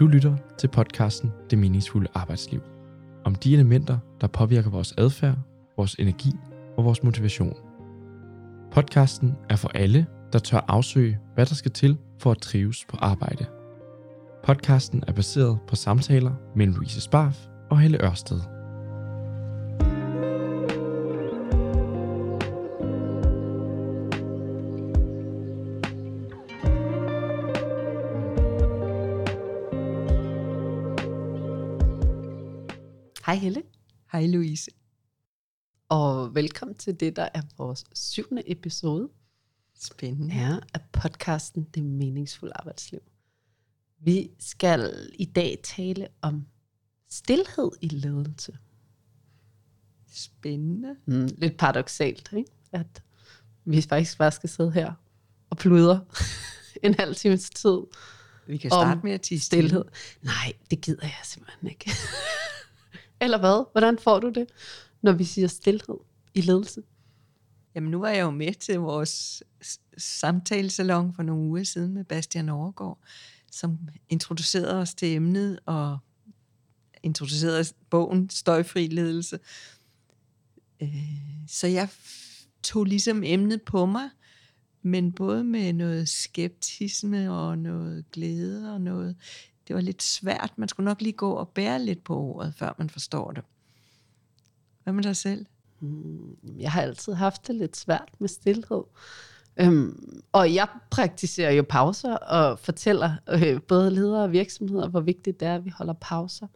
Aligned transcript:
Du 0.00 0.06
lytter 0.06 0.36
til 0.58 0.68
podcasten 0.68 1.32
Det 1.50 1.58
meningsfulde 1.58 2.08
arbejdsliv. 2.14 2.60
Om 3.24 3.34
de 3.34 3.54
elementer, 3.54 3.98
der 4.20 4.26
påvirker 4.26 4.70
vores 4.70 4.94
adfærd, 4.98 5.36
vores 5.76 5.94
energi 5.94 6.32
og 6.76 6.84
vores 6.84 7.02
motivation. 7.02 7.56
Podcasten 8.72 9.36
er 9.50 9.56
for 9.56 9.70
alle, 9.74 10.06
der 10.32 10.38
tør 10.38 10.64
afsøge, 10.68 11.18
hvad 11.34 11.46
der 11.46 11.54
skal 11.54 11.70
til 11.70 11.98
for 12.18 12.30
at 12.30 12.38
trives 12.38 12.84
på 12.88 12.96
arbejde. 12.96 13.46
Podcasten 14.44 15.04
er 15.08 15.12
baseret 15.12 15.58
på 15.68 15.76
samtaler 15.76 16.32
mellem 16.56 16.74
Louise 16.74 17.00
Sparf 17.00 17.38
og 17.70 17.78
Helle 17.78 18.04
Ørsted. 18.04 18.59
Hej 33.30 33.38
Helle, 33.38 33.62
Hej 34.12 34.26
Louise. 34.26 34.70
og 35.88 36.34
velkommen 36.34 36.76
til 36.76 37.00
det, 37.00 37.16
der 37.16 37.28
er 37.34 37.42
vores 37.58 37.84
syvende 37.94 38.50
episode 38.50 39.08
Spændende. 39.80 40.34
ja, 40.34 40.56
af 40.74 40.80
podcasten 40.92 41.62
Det 41.74 41.82
meningsfulde 41.82 42.52
arbejdsliv. 42.56 43.00
Vi 43.98 44.30
skal 44.38 45.10
i 45.14 45.24
dag 45.24 45.58
tale 45.62 46.08
om 46.22 46.46
stillhed 47.10 47.70
i 47.80 47.88
ledelse. 47.88 48.58
Spændende. 50.12 50.96
Mm, 51.06 51.28
lidt 51.38 51.56
paradoxalt, 51.56 52.32
ikke? 52.36 52.50
at 52.72 53.02
vi 53.64 53.82
faktisk 53.82 54.18
bare 54.18 54.32
skal 54.32 54.48
sidde 54.48 54.72
her 54.72 54.92
og 55.50 55.56
pludre 55.56 56.04
en 56.84 56.94
halv 56.94 57.14
times 57.14 57.50
tid 57.50 57.78
Vi 58.46 58.56
kan 58.56 58.70
starte 58.70 59.00
med 59.04 59.12
at 59.12 59.20
tige 59.20 59.40
stillhed. 59.40 59.84
Nej, 60.22 60.52
det 60.70 60.80
gider 60.80 61.02
jeg 61.02 61.20
simpelthen 61.24 61.68
ikke. 61.68 61.90
Eller 63.20 63.38
hvad? 63.38 63.64
Hvordan 63.72 63.98
får 63.98 64.20
du 64.20 64.30
det, 64.30 64.46
når 65.02 65.12
vi 65.12 65.24
siger 65.24 65.48
stillhed 65.48 65.96
i 66.34 66.40
ledelse? 66.40 66.82
Jamen 67.74 67.90
nu 67.90 67.98
var 67.98 68.08
jeg 68.08 68.22
jo 68.22 68.30
med 68.30 68.54
til 68.54 68.78
vores 68.78 69.42
samtalesalon 69.98 71.14
for 71.14 71.22
nogle 71.22 71.42
uger 71.42 71.64
siden 71.64 71.94
med 71.94 72.04
Bastian 72.04 72.48
Overgaard, 72.48 72.98
som 73.50 73.78
introducerede 74.08 74.74
os 74.74 74.94
til 74.94 75.08
emnet 75.08 75.58
og 75.66 75.98
introducerede 77.02 77.60
os 77.60 77.74
bogen 77.90 78.30
Støjfri 78.30 78.86
ledelse. 78.86 79.38
Øh, 80.82 80.88
så 81.48 81.66
jeg 81.66 81.88
tog 82.62 82.84
ligesom 82.84 83.22
emnet 83.24 83.62
på 83.62 83.86
mig, 83.86 84.10
men 84.82 85.12
både 85.12 85.44
med 85.44 85.72
noget 85.72 86.08
skeptisme 86.08 87.32
og 87.32 87.58
noget 87.58 88.10
glæde 88.10 88.72
og 88.72 88.80
noget... 88.80 89.16
Det 89.70 89.76
var 89.76 89.82
lidt 89.82 90.02
svært. 90.02 90.52
Man 90.56 90.68
skulle 90.68 90.84
nok 90.84 91.00
lige 91.00 91.12
gå 91.12 91.32
og 91.32 91.48
bære 91.48 91.82
lidt 91.82 92.04
på 92.04 92.16
ordet, 92.16 92.54
før 92.54 92.74
man 92.78 92.90
forstår 92.90 93.32
det. 93.32 93.44
Hvad 94.82 94.92
med 94.92 95.02
dig 95.02 95.16
selv? 95.16 95.46
Hmm, 95.78 96.36
jeg 96.58 96.72
har 96.72 96.82
altid 96.82 97.12
haft 97.12 97.46
det 97.46 97.54
lidt 97.54 97.76
svært 97.76 98.08
med 98.18 98.28
stillhed. 98.28 98.82
Øhm, 99.56 100.22
og 100.32 100.54
jeg 100.54 100.68
praktiserer 100.90 101.50
jo 101.50 101.64
pauser 101.68 102.16
og 102.16 102.58
fortæller 102.58 103.12
øh, 103.28 103.60
både 103.62 103.90
ledere 103.90 104.22
og 104.22 104.32
virksomheder, 104.32 104.88
hvor 104.88 105.00
vigtigt 105.00 105.40
det 105.40 105.48
er, 105.48 105.54
at 105.54 105.64
vi 105.64 105.70
holder 105.70 105.94
pauser. 106.00 106.46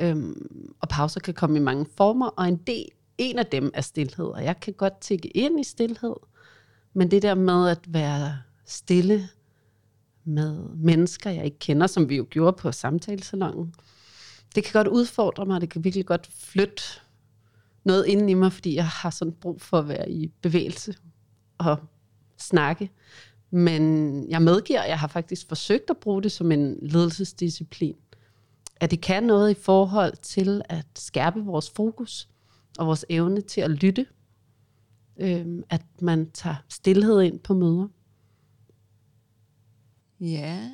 Øhm, 0.00 0.74
og 0.80 0.88
pauser 0.88 1.20
kan 1.20 1.34
komme 1.34 1.56
i 1.56 1.62
mange 1.62 1.86
former, 1.96 2.26
og 2.26 2.48
en, 2.48 2.56
del, 2.56 2.88
en 3.18 3.38
af 3.38 3.46
dem 3.46 3.70
er 3.74 3.80
stillhed. 3.80 4.26
Og 4.26 4.44
jeg 4.44 4.60
kan 4.60 4.72
godt 4.72 5.00
tække 5.00 5.28
ind 5.28 5.60
i 5.60 5.64
stillhed, 5.64 6.16
men 6.92 7.10
det 7.10 7.22
der 7.22 7.34
med 7.34 7.68
at 7.68 7.80
være 7.88 8.38
stille 8.66 9.28
med 10.28 10.58
mennesker, 10.76 11.30
jeg 11.30 11.44
ikke 11.44 11.58
kender, 11.58 11.86
som 11.86 12.08
vi 12.08 12.16
jo 12.16 12.26
gjorde 12.30 12.56
på 12.56 12.72
samtalesalongen, 12.72 13.74
det 14.54 14.64
kan 14.64 14.72
godt 14.72 14.88
udfordre 14.88 15.46
mig, 15.46 15.60
det 15.60 15.70
kan 15.70 15.84
virkelig 15.84 16.06
godt 16.06 16.28
flytte 16.32 16.82
noget 17.84 18.06
inden 18.06 18.28
i 18.28 18.34
mig, 18.34 18.52
fordi 18.52 18.74
jeg 18.74 18.86
har 18.86 19.10
sådan 19.10 19.32
brug 19.32 19.60
for 19.60 19.78
at 19.78 19.88
være 19.88 20.10
i 20.10 20.32
bevægelse 20.42 20.94
og 21.58 21.76
snakke. 22.38 22.90
Men 23.50 24.24
jeg 24.30 24.42
medgiver, 24.42 24.80
at 24.80 24.88
jeg 24.88 24.98
har 24.98 25.08
faktisk 25.08 25.48
forsøgt 25.48 25.90
at 25.90 25.96
bruge 25.96 26.22
det 26.22 26.32
som 26.32 26.52
en 26.52 26.78
ledelsesdisciplin. 26.82 27.94
At 28.80 28.90
det 28.90 29.00
kan 29.00 29.22
noget 29.22 29.50
i 29.50 29.54
forhold 29.54 30.16
til 30.22 30.62
at 30.68 30.86
skærpe 30.96 31.40
vores 31.40 31.70
fokus 31.70 32.28
og 32.78 32.86
vores 32.86 33.04
evne 33.08 33.40
til 33.40 33.60
at 33.60 33.70
lytte. 33.70 34.06
Øhm, 35.20 35.62
at 35.70 35.82
man 36.00 36.30
tager 36.30 36.56
stillhed 36.68 37.22
ind 37.22 37.38
på 37.38 37.54
møder. 37.54 37.88
Ja, 40.20 40.70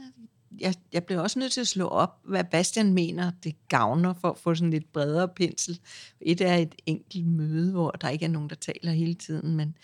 jeg, 0.61 0.75
jeg 0.93 1.05
blev 1.05 1.21
også 1.21 1.39
nødt 1.39 1.53
til 1.53 1.61
at 1.61 1.69
slå 1.69 1.87
op, 1.87 2.21
hvad 2.25 2.45
Bastian 2.45 2.93
mener, 2.93 3.33
det 3.45 3.69
gavner 3.69 4.15
for 4.15 4.31
at 4.31 4.39
få 4.39 4.55
sådan 4.55 4.71
lidt 4.71 4.93
bredere 4.93 5.29
pensel. 5.29 5.81
Et 6.21 6.41
er 6.41 6.55
et 6.55 6.75
enkelt 6.87 7.27
møde, 7.27 7.73
hvor 7.73 7.91
der 7.91 8.09
ikke 8.09 8.25
er 8.25 8.29
nogen, 8.29 8.51
der 8.51 8.57
taler 8.57 8.93
hele 8.93 9.15
tiden, 9.15 9.57
men 9.57 9.77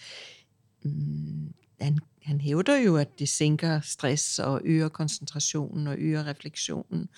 mm, 0.83 1.55
han, 1.81 1.99
han 2.23 2.41
hævder 2.41 2.77
jo, 2.77 2.97
at 2.97 3.19
det 3.19 3.29
sænker 3.29 3.81
stress 3.81 4.39
og 4.39 4.61
øger 4.65 4.89
koncentrationen 4.89 5.87
og 5.87 5.99
øger 5.99 6.27
refleksionen, 6.27 7.09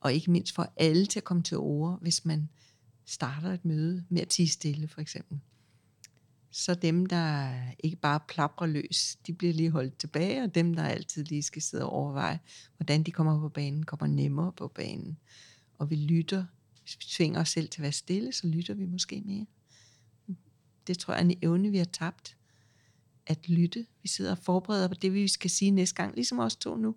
og 0.00 0.12
ikke 0.12 0.30
mindst 0.30 0.54
for 0.54 0.72
alle 0.76 1.06
til 1.06 1.20
at 1.20 1.24
komme 1.24 1.42
til 1.42 1.56
ord, 1.56 1.98
hvis 2.00 2.24
man 2.24 2.48
starter 3.06 3.52
et 3.52 3.64
møde 3.64 4.04
med 4.08 4.22
at 4.22 4.28
tige 4.28 4.48
stille, 4.48 4.88
for 4.88 5.00
eksempel. 5.00 5.40
Så 6.54 6.74
dem, 6.74 7.06
der 7.06 7.54
ikke 7.78 7.96
bare 7.96 8.20
plaprer 8.28 8.66
løs, 8.66 9.16
de 9.26 9.32
bliver 9.32 9.52
lige 9.52 9.70
holdt 9.70 9.98
tilbage, 9.98 10.42
og 10.42 10.54
dem, 10.54 10.74
der 10.74 10.82
altid 10.82 11.24
lige 11.24 11.42
skal 11.42 11.62
sidde 11.62 11.84
og 11.84 11.92
overveje, 11.92 12.40
hvordan 12.76 13.02
de 13.02 13.10
kommer 13.10 13.40
på 13.40 13.48
banen, 13.48 13.82
kommer 13.82 14.06
nemmere 14.06 14.52
på 14.52 14.68
banen. 14.68 15.18
Og 15.78 15.90
vi 15.90 15.96
lytter. 15.96 16.44
Hvis 16.82 16.96
vi 17.00 17.04
tvinger 17.08 17.40
os 17.40 17.48
selv 17.48 17.68
til 17.68 17.80
at 17.80 17.82
være 17.82 17.92
stille, 17.92 18.32
så 18.32 18.46
lytter 18.46 18.74
vi 18.74 18.84
måske 18.84 19.22
mere. 19.24 19.46
Det 20.86 20.98
tror 20.98 21.14
jeg 21.14 21.20
er 21.20 21.24
en 21.24 21.38
evne, 21.42 21.70
vi 21.70 21.78
har 21.78 21.84
tabt. 21.84 22.36
At 23.26 23.48
lytte. 23.48 23.86
Vi 24.02 24.08
sidder 24.08 24.30
og 24.30 24.38
forbereder 24.38 24.88
på 24.88 24.94
det, 24.94 25.14
vi 25.14 25.28
skal 25.28 25.50
sige 25.50 25.70
næste 25.70 25.94
gang, 25.94 26.14
ligesom 26.14 26.38
os 26.38 26.56
to 26.56 26.76
nu. 26.76 26.94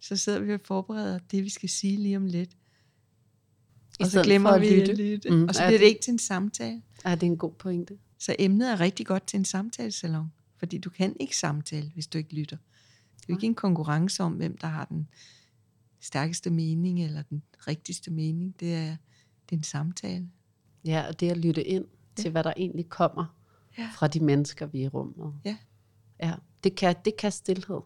Så 0.00 0.16
sidder 0.16 0.40
vi 0.40 0.54
og 0.54 0.60
forbereder 0.64 1.18
det, 1.18 1.44
vi 1.44 1.48
skal 1.48 1.68
sige 1.68 1.96
lige 1.96 2.16
om 2.16 2.26
lidt. 2.26 2.56
Og 4.00 4.06
så 4.06 4.22
glemmer 4.22 4.50
for 4.50 4.54
at 4.54 4.60
vi 4.60 4.80
lytte. 4.80 4.94
lytte. 4.94 5.30
Mm, 5.30 5.44
og 5.44 5.54
så 5.54 5.62
ja, 5.62 5.68
bliver 5.68 5.78
det 5.78 5.86
ikke 5.86 6.00
til 6.00 6.12
en 6.12 6.18
samtale. 6.18 6.82
Er 7.04 7.14
det 7.14 7.26
en 7.26 7.36
god 7.36 7.52
pointe? 7.52 7.98
Så 8.24 8.36
emnet 8.38 8.70
er 8.72 8.80
rigtig 8.80 9.06
godt 9.06 9.26
til 9.26 9.38
en 9.38 9.44
samtalesalon, 9.44 10.32
fordi 10.56 10.78
du 10.78 10.90
kan 10.90 11.16
ikke 11.20 11.36
samtale, 11.36 11.90
hvis 11.94 12.06
du 12.06 12.18
ikke 12.18 12.34
lytter. 12.34 12.56
Det 13.16 13.22
er 13.22 13.24
jo 13.28 13.34
ikke 13.34 13.46
en 13.46 13.54
konkurrence 13.54 14.22
om, 14.22 14.32
hvem 14.32 14.56
der 14.58 14.66
har 14.66 14.84
den 14.84 15.08
stærkeste 16.00 16.50
mening, 16.50 17.04
eller 17.04 17.22
den 17.22 17.42
rigtigste 17.66 18.10
mening. 18.10 18.60
Det 18.60 18.74
er, 18.74 18.96
det 19.50 19.52
er 19.52 19.56
en 19.56 19.62
samtale. 19.62 20.28
Ja, 20.84 21.04
og 21.08 21.20
det 21.20 21.30
at 21.30 21.36
lytte 21.36 21.64
ind 21.64 21.84
til, 22.16 22.30
hvad 22.30 22.44
der 22.44 22.52
egentlig 22.56 22.88
kommer 22.88 23.36
Ja. 23.78 23.90
fra 23.94 24.08
de 24.08 24.20
mennesker, 24.20 24.66
vi 24.66 24.80
er 24.80 24.84
i 24.84 24.88
rummet. 24.88 25.34
Ja. 25.44 25.56
Ja, 26.22 26.34
det 26.64 26.74
kan, 26.76 26.96
det 27.04 27.16
kan 27.16 27.32
stillhed. 27.32 27.80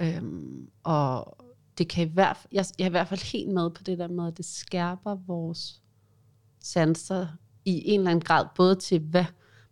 Øhm, 0.00 0.70
og 0.82 1.36
det 1.78 1.88
kan 1.88 2.08
i 2.08 2.12
hvert 2.12 2.36
fald, 2.36 2.48
jeg, 2.52 2.64
jeg 2.78 2.84
er 2.84 2.88
i 2.88 2.90
hvert 2.90 3.08
fald 3.08 3.32
helt 3.32 3.48
med 3.54 3.70
på 3.70 3.82
det 3.82 3.98
der 3.98 4.08
med, 4.08 4.26
at 4.28 4.36
det 4.36 4.44
skærper 4.44 5.14
vores 5.14 5.82
sanser 6.60 7.26
i 7.64 7.82
en 7.90 8.00
eller 8.00 8.10
anden 8.10 8.24
grad, 8.24 8.46
både 8.56 8.74
til, 8.76 8.98
hvad 9.00 9.24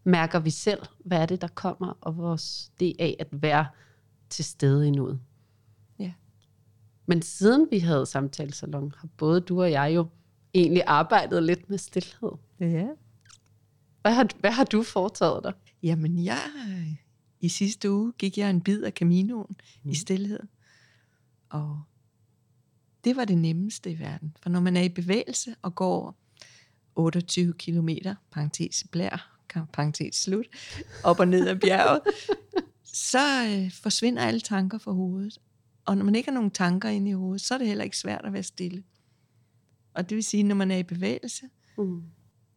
mærker 0.06 0.41
vi 0.41 0.50
selv, 0.50 0.83
hvad 1.05 1.19
er 1.19 1.27
det, 1.27 1.41
der 1.41 1.49
kommer, 1.49 1.99
og 2.00 2.17
vores 2.17 2.72
det 2.81 2.93
af 2.99 3.17
at 3.19 3.28
være 3.33 3.67
til 4.31 4.44
stede 4.44 4.89
i 4.89 4.91
nuet. 4.91 5.21
Ja. 5.99 6.12
Men 7.06 7.22
siden 7.22 7.69
vi 7.71 7.78
havde 7.78 8.06
samtalesalon, 8.06 8.94
har 8.99 9.09
både 9.17 9.41
du 9.41 9.62
og 9.62 9.71
jeg 9.71 9.93
jo 9.94 10.06
egentlig 10.55 10.83
arbejdet 10.87 11.43
lidt 11.43 11.71
med 11.71 11.78
stillhed. 11.78 12.31
Ja. 12.61 12.87
Hvad 14.03 14.12
har, 14.12 14.28
hvad 14.41 14.50
har 14.50 14.65
du 14.65 14.83
foretaget 14.83 15.41
dig? 15.44 15.53
Jamen, 15.83 16.25
jeg, 16.25 16.41
i 17.41 17.49
sidste 17.49 17.91
uge 17.91 18.12
gik 18.19 18.38
jeg 18.38 18.50
en 18.50 18.61
bid 18.61 18.83
af 18.83 18.93
Caminoen 18.93 19.56
mm. 19.82 19.91
I 19.91 19.94
stillhed. 19.94 20.41
Og 21.49 21.82
det 23.05 23.17
var 23.17 23.25
det 23.25 23.38
nemmeste 23.38 23.91
i 23.91 23.99
verden. 23.99 24.37
For 24.43 24.50
når 24.50 24.61
man 24.61 24.76
er 24.76 24.82
i 24.82 24.88
bevægelse 24.88 25.55
og 25.62 25.75
går 25.75 26.17
28 26.94 27.53
kilometer, 27.53 28.14
parentes 28.31 28.87
blær, 28.91 29.36
parentes 29.72 30.16
slut, 30.16 30.46
op 31.04 31.20
og 31.20 31.28
ned 31.28 31.48
ad 31.48 31.56
bjerget, 31.56 32.00
så 32.84 33.46
øh, 33.46 33.72
forsvinder 33.72 34.22
alle 34.22 34.40
tanker 34.40 34.78
fra 34.78 34.93
hovedet. 34.93 35.38
Og 35.84 35.96
når 35.96 36.04
man 36.04 36.14
ikke 36.14 36.28
har 36.31 36.34
nogen 36.34 36.50
tanker 36.50 36.88
inde 36.88 37.10
i 37.10 37.14
hovedet, 37.14 37.40
så 37.40 37.54
er 37.54 37.58
det 37.58 37.66
heller 37.66 37.84
ikke 37.84 37.98
svært 37.98 38.25
at 38.25 38.32
være 38.32 38.43
stille. 38.43 38.82
Og 39.94 40.08
det 40.10 40.16
vil 40.16 40.25
sige, 40.25 40.43
når 40.43 40.54
man 40.54 40.70
er 40.70 40.76
i 40.76 40.82
bevægelse, 40.82 41.46
Mm. 41.78 42.02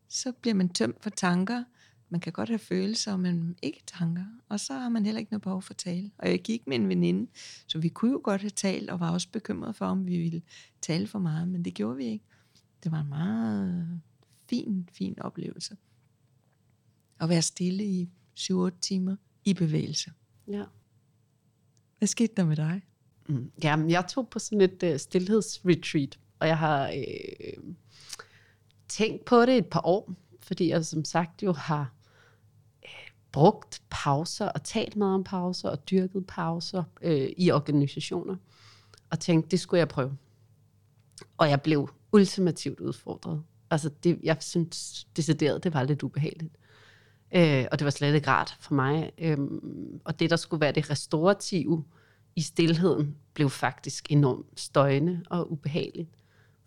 så 0.09 0.31
bliver 0.31 0.53
man 0.55 0.69
tømt 0.69 1.03
for 1.03 1.09
tanker. 1.09 1.63
Man 2.09 2.21
kan 2.21 2.33
godt 2.33 2.49
have 2.49 2.59
følelser, 2.59 3.17
men 3.17 3.55
ikke 3.61 3.83
tanker. 3.87 4.23
Og 4.49 4.59
så 4.59 4.73
har 4.73 4.89
man 4.89 5.05
heller 5.05 5.19
ikke 5.19 5.31
noget 5.31 5.41
behov 5.41 5.61
for 5.61 5.73
at 5.73 5.77
tale. 5.77 6.11
Og 6.17 6.29
jeg 6.29 6.41
gik 6.41 6.67
med 6.67 6.75
en 6.75 6.89
veninde, 6.89 7.31
så 7.67 7.79
vi 7.79 7.89
kunne 7.89 8.11
jo 8.11 8.21
godt 8.23 8.41
have 8.41 8.49
talt, 8.49 8.89
og 8.89 8.99
var 8.99 9.11
også 9.11 9.27
bekymret 9.31 9.75
for, 9.75 9.85
om 9.85 10.07
vi 10.07 10.17
ville 10.17 10.41
tale 10.81 11.07
for 11.07 11.19
meget, 11.19 11.47
men 11.47 11.65
det 11.65 11.73
gjorde 11.73 11.97
vi 11.97 12.05
ikke. 12.05 12.25
Det 12.83 12.91
var 12.91 12.99
en 12.99 13.09
meget 13.09 14.01
fin, 14.49 14.89
fin 14.93 15.19
oplevelse. 15.21 15.77
At 17.19 17.29
være 17.29 17.41
stille 17.41 17.83
i 17.83 18.09
7-8 18.39 18.69
timer 18.81 19.15
i 19.45 19.53
bevægelse. 19.53 20.11
Ja. 20.47 20.63
Hvad 21.97 22.07
skete 22.07 22.33
der 22.37 22.45
med 22.45 22.55
dig? 22.55 22.81
Mm, 23.27 23.51
jamen, 23.63 23.89
jeg 23.89 24.07
tog 24.09 24.29
på 24.29 24.39
sådan 24.39 24.61
et 24.61 24.83
uh, 24.83 24.97
stillhedsretreat, 24.97 26.19
og 26.39 26.47
jeg 26.47 26.57
har 26.57 26.87
øh, 26.87 27.73
tænkt 28.87 29.25
på 29.25 29.45
det 29.45 29.57
et 29.57 29.65
par 29.65 29.81
år, 29.83 30.13
fordi 30.39 30.69
jeg 30.69 30.85
som 30.85 31.05
sagt 31.05 31.43
jo 31.43 31.51
har 31.51 31.93
øh, 32.83 33.11
brugt 33.31 33.81
pauser 33.89 34.47
og 34.47 34.63
talt 34.63 34.95
meget 34.95 35.15
om 35.15 35.23
pauser 35.23 35.69
og 35.69 35.89
dyrket 35.89 36.25
pauser 36.27 36.83
øh, 37.01 37.29
i 37.37 37.51
organisationer, 37.51 38.35
og 39.09 39.19
tænkte, 39.19 39.51
det 39.51 39.59
skulle 39.59 39.79
jeg 39.79 39.87
prøve. 39.87 40.17
Og 41.37 41.49
jeg 41.49 41.61
blev 41.61 41.89
ultimativt 42.11 42.79
udfordret. 42.79 43.43
Altså, 43.69 43.89
det, 44.03 44.19
jeg 44.23 44.37
synes 44.39 45.07
decideret, 45.15 45.63
det 45.63 45.73
var 45.73 45.83
lidt 45.83 46.03
ubehageligt. 46.03 46.55
Øh, 47.35 47.65
og 47.71 47.79
det 47.79 47.85
var 47.85 47.91
slet 47.91 48.15
ikke 48.15 48.27
rart 48.27 48.57
for 48.59 48.73
mig. 48.73 49.11
Øh, 49.17 49.37
og 50.05 50.19
det, 50.19 50.29
der 50.29 50.35
skulle 50.35 50.61
være 50.61 50.71
det 50.71 50.89
restaurative 50.89 51.83
i 52.35 52.41
stillheden, 52.41 53.15
blev 53.33 53.49
faktisk 53.49 54.11
enormt 54.11 54.59
støjende 54.59 55.23
og 55.29 55.51
ubehageligt. 55.51 56.09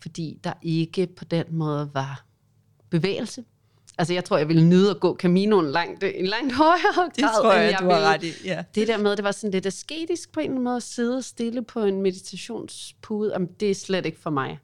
Fordi 0.02 0.40
der 0.44 0.52
ikke 0.62 1.06
på 1.06 1.24
den 1.24 1.44
måde 1.50 1.90
var 1.94 2.24
bevægelse. 2.90 3.44
Altså, 3.98 4.14
jeg 4.14 4.24
tror, 4.24 4.38
jeg 4.38 4.48
ville 4.48 4.68
nyde 4.68 4.90
at 4.90 5.00
gå 5.00 5.16
Caminoen 5.16 5.70
langt, 5.70 6.04
en 6.04 6.26
langt 6.26 6.54
højere 6.54 6.94
grad. 6.94 7.10
Det 7.16 7.24
tror 7.42 7.52
jeg, 7.52 7.70
jeg 7.70 7.78
du 7.80 7.84
har 7.84 7.94
ville. 7.94 8.08
ret 8.08 8.24
i. 8.24 8.32
Ja. 8.44 8.64
Det 8.74 8.88
der 8.88 8.98
med, 8.98 9.16
det 9.16 9.24
var 9.24 9.32
sådan 9.32 9.50
lidt 9.50 9.66
asketisk 9.66 10.32
på 10.32 10.40
en 10.40 10.44
eller 10.44 10.52
anden 10.54 10.64
måde, 10.64 10.76
at 10.76 10.82
sidde 10.82 11.22
stille 11.22 11.62
på 11.62 11.84
en 11.84 12.02
meditationspude, 12.02 13.32
jamen, 13.32 13.48
det 13.60 13.70
er 13.70 13.74
slet 13.74 14.06
ikke 14.06 14.18
for 14.18 14.30
mig. 14.30 14.58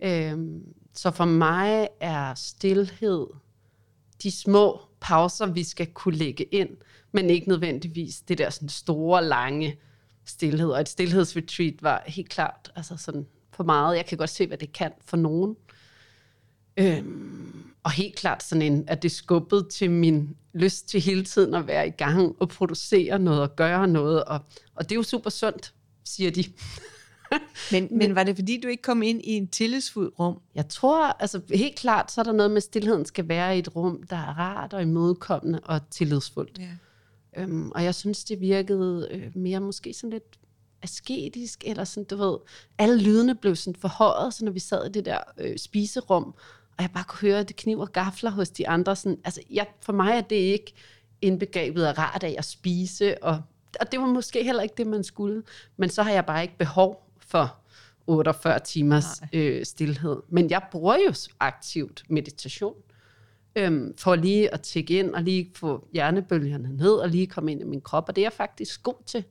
Øhm, 0.00 0.62
så 0.94 1.10
for 1.10 1.24
mig 1.24 1.88
er 2.00 2.34
stillhed 2.34 3.26
de 4.22 4.30
små 4.30 4.80
pauser, 5.00 5.46
vi 5.46 5.64
skal 5.64 5.86
kunne 5.86 6.16
lægge 6.16 6.44
ind, 6.44 6.70
men 7.12 7.30
ikke 7.30 7.48
nødvendigvis 7.48 8.20
det 8.20 8.38
der 8.38 8.50
sådan 8.50 8.68
store, 8.68 9.24
lange 9.24 9.76
stillhed. 10.24 10.68
Og 10.68 10.80
et 10.80 10.88
stillhedsretreat 10.88 11.82
var 11.82 12.02
helt 12.06 12.28
klart 12.28 12.72
altså 12.76 12.96
sådan 12.96 13.26
for 13.52 13.64
meget. 13.64 13.96
Jeg 13.96 14.06
kan 14.06 14.18
godt 14.18 14.30
se, 14.30 14.46
hvad 14.46 14.58
det 14.58 14.72
kan 14.72 14.92
for 15.04 15.16
nogen. 15.16 15.56
Øhm, 16.76 17.64
og 17.82 17.90
helt 17.90 18.16
klart 18.16 18.42
sådan 18.42 18.62
en, 18.62 18.84
at 18.86 19.02
det 19.02 19.12
skubbede 19.12 19.68
til 19.68 19.90
min 19.90 20.36
lyst 20.52 20.88
til 20.88 21.00
hele 21.00 21.24
tiden 21.24 21.54
at 21.54 21.66
være 21.66 21.86
i 21.86 21.90
gang 21.90 22.36
og 22.40 22.48
producere 22.48 23.18
noget 23.18 23.40
og 23.40 23.56
gøre 23.56 23.88
noget. 23.88 24.24
Og, 24.24 24.40
og 24.74 24.84
det 24.84 24.92
er 24.92 24.96
jo 24.96 25.02
super 25.02 25.30
sundt, 25.30 25.74
siger 26.04 26.30
de. 26.30 26.44
Men, 27.72 27.88
men 27.90 28.14
var 28.14 28.24
det 28.24 28.36
fordi, 28.36 28.60
du 28.60 28.68
ikke 28.68 28.82
kom 28.82 29.02
ind 29.02 29.20
i 29.24 29.30
en 29.30 29.48
tillidsfuld 29.48 30.12
rum? 30.18 30.40
Jeg 30.54 30.68
tror, 30.68 31.04
altså 31.04 31.40
helt 31.54 31.76
klart, 31.76 32.12
så 32.12 32.20
er 32.20 32.22
der 32.22 32.32
noget 32.32 32.50
med, 32.50 32.56
at 32.56 32.62
stillheden 32.62 33.04
skal 33.04 33.28
være 33.28 33.56
i 33.56 33.58
et 33.58 33.76
rum, 33.76 34.02
der 34.10 34.16
er 34.16 34.38
rart 34.38 34.72
og 34.72 34.82
imødekommende 34.82 35.60
og 35.60 35.90
tillidsfuldt. 35.90 36.58
Ja. 36.58 37.42
Øhm, 37.42 37.70
og 37.70 37.84
jeg 37.84 37.94
synes, 37.94 38.24
det 38.24 38.40
virkede 38.40 39.08
øh, 39.10 39.36
mere 39.36 39.60
måske 39.60 39.94
sådan 39.94 40.10
lidt 40.10 40.38
asketisk, 40.82 41.64
eller 41.66 41.84
sådan, 41.84 42.04
du 42.04 42.16
ved, 42.16 42.38
alle 42.78 43.02
lydene 43.02 43.34
blev 43.34 43.56
sådan 43.56 43.80
forhøjet, 43.80 44.34
så 44.34 44.44
når 44.44 44.52
vi 44.52 44.60
sad 44.60 44.86
i 44.86 44.92
det 44.92 45.04
der 45.04 45.18
øh, 45.38 45.58
spiserum, 45.58 46.34
og 46.76 46.82
jeg 46.82 46.90
bare 46.94 47.04
kunne 47.08 47.30
høre, 47.30 47.40
at 47.40 47.48
det 47.48 47.56
kniv 47.56 47.78
og 47.78 47.92
gafler 47.92 48.30
hos 48.30 48.50
de 48.50 48.68
andre. 48.68 48.96
Sådan, 48.96 49.18
altså, 49.24 49.40
jeg, 49.50 49.66
for 49.80 49.92
mig 49.92 50.16
er 50.16 50.20
det 50.20 50.36
ikke 50.36 50.74
indbegrebet 51.22 51.84
af 51.84 51.98
rart 51.98 52.22
af 52.22 52.34
at 52.38 52.44
spise, 52.44 53.24
og, 53.24 53.42
og 53.80 53.92
det 53.92 54.00
var 54.00 54.06
måske 54.06 54.44
heller 54.44 54.62
ikke 54.62 54.74
det, 54.76 54.86
man 54.86 55.04
skulle. 55.04 55.42
Men 55.76 55.90
så 55.90 56.02
har 56.02 56.10
jeg 56.10 56.26
bare 56.26 56.42
ikke 56.42 56.58
behov 56.58 57.07
for 57.28 57.56
48 58.06 58.58
timers 58.64 59.04
øh, 59.32 59.64
stillhed. 59.64 60.16
Men 60.28 60.50
jeg 60.50 60.62
bruger 60.70 60.96
jo 61.06 61.14
aktivt 61.40 62.02
meditation, 62.08 62.74
øhm, 63.56 63.94
for 63.96 64.14
lige 64.14 64.54
at 64.54 64.60
tjekke 64.60 64.98
ind, 64.98 65.14
og 65.14 65.22
lige 65.22 65.50
få 65.54 65.88
hjernebølgerne 65.92 66.76
ned, 66.76 66.92
og 66.92 67.08
lige 67.08 67.26
komme 67.26 67.52
ind 67.52 67.60
i 67.60 67.64
min 67.64 67.80
krop, 67.80 68.04
og 68.08 68.16
det 68.16 68.22
er 68.22 68.24
jeg 68.24 68.32
faktisk 68.32 68.82
god 68.82 69.02
til, 69.06 69.24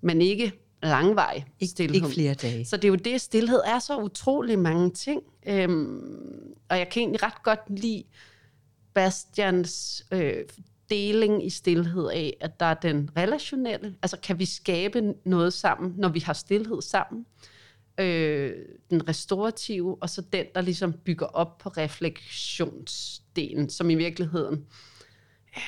men 0.00 0.20
ikke 0.20 0.52
langvej 0.82 1.44
Ikke, 1.60 1.70
stillhed. 1.70 1.94
ikke 1.94 2.08
flere 2.08 2.34
dage. 2.34 2.64
Så 2.64 2.76
det 2.76 2.84
er 2.84 2.88
jo 2.88 2.94
det, 2.94 3.20
stillhed 3.20 3.60
er 3.66 3.78
så 3.78 3.98
utrolig 3.98 4.58
mange 4.58 4.90
ting. 4.90 5.22
Øhm, 5.46 6.54
og 6.68 6.78
jeg 6.78 6.88
kan 6.88 7.00
egentlig 7.00 7.22
ret 7.22 7.42
godt 7.42 7.60
lide 7.80 8.04
Bastians 8.94 10.04
øh, 10.12 10.34
deling 10.90 11.46
i 11.46 11.50
stillhed 11.50 12.10
af, 12.10 12.36
at 12.40 12.60
der 12.60 12.66
er 12.66 12.74
den 12.74 13.10
relationelle, 13.16 13.96
altså 14.02 14.16
kan 14.22 14.38
vi 14.38 14.44
skabe 14.44 15.14
noget 15.24 15.52
sammen, 15.52 15.94
når 15.96 16.08
vi 16.08 16.20
har 16.20 16.32
stillhed 16.32 16.82
sammen, 16.82 17.26
øh, 18.00 18.52
den 18.90 19.08
restaurative, 19.08 19.96
og 20.00 20.10
så 20.10 20.22
den, 20.32 20.46
der 20.54 20.60
ligesom 20.60 20.92
bygger 20.92 21.26
op 21.26 21.58
på 21.58 21.68
refleksionsdelen, 21.68 23.70
som 23.70 23.90
i 23.90 23.94
virkeligheden 23.94 24.64
øh, 25.56 25.62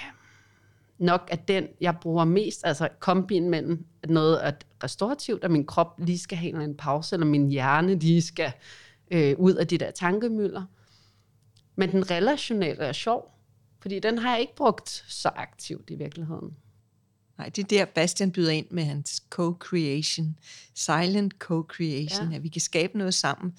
nok 0.99 1.29
er 1.33 1.37
den, 1.37 1.69
jeg 1.81 1.97
bruger 2.01 2.25
mest, 2.25 2.61
altså 2.65 2.89
kombin 2.99 3.51
mellem 3.51 3.87
noget 4.09 4.39
at 4.39 4.67
restaurativt, 4.85 5.45
at 5.45 5.51
min 5.51 5.67
krop 5.67 5.95
lige 5.99 6.19
skal 6.19 6.39
have 6.39 6.49
en 6.49 6.55
eller 6.55 6.65
anden 6.65 6.77
pause, 6.77 7.17
eller 7.17 7.27
min 7.27 7.49
hjerne 7.49 7.99
lige 7.99 8.23
skal 8.23 8.53
øh, 9.11 9.35
ud 9.39 9.55
af 9.55 9.67
de 9.67 9.79
der 9.79 9.91
tankemøller. 9.91 10.63
Men 11.77 11.91
den 11.91 12.11
relationelle 12.11 12.85
er 12.85 12.93
sjov, 12.93 13.36
fordi 13.87 13.99
den 14.01 14.19
har 14.19 14.31
jeg 14.33 14.41
ikke 14.41 14.57
brugt 14.57 15.05
så 15.09 15.29
aktivt 15.29 15.91
i 15.91 15.95
virkeligheden. 15.95 16.57
Nej, 17.39 17.49
det 17.49 17.63
er 17.63 17.67
der, 17.69 17.85
Bastian 17.85 18.33
byder 18.33 18.51
ind 18.51 18.67
med 18.71 18.85
hans 18.85 19.23
co-creation. 19.35 20.27
Silent 20.75 21.35
co-creation. 21.45 22.31
Ja. 22.31 22.37
At 22.37 22.43
vi 22.43 22.49
kan 22.49 22.61
skabe 22.61 22.99
noget 22.99 23.15
sammen, 23.15 23.55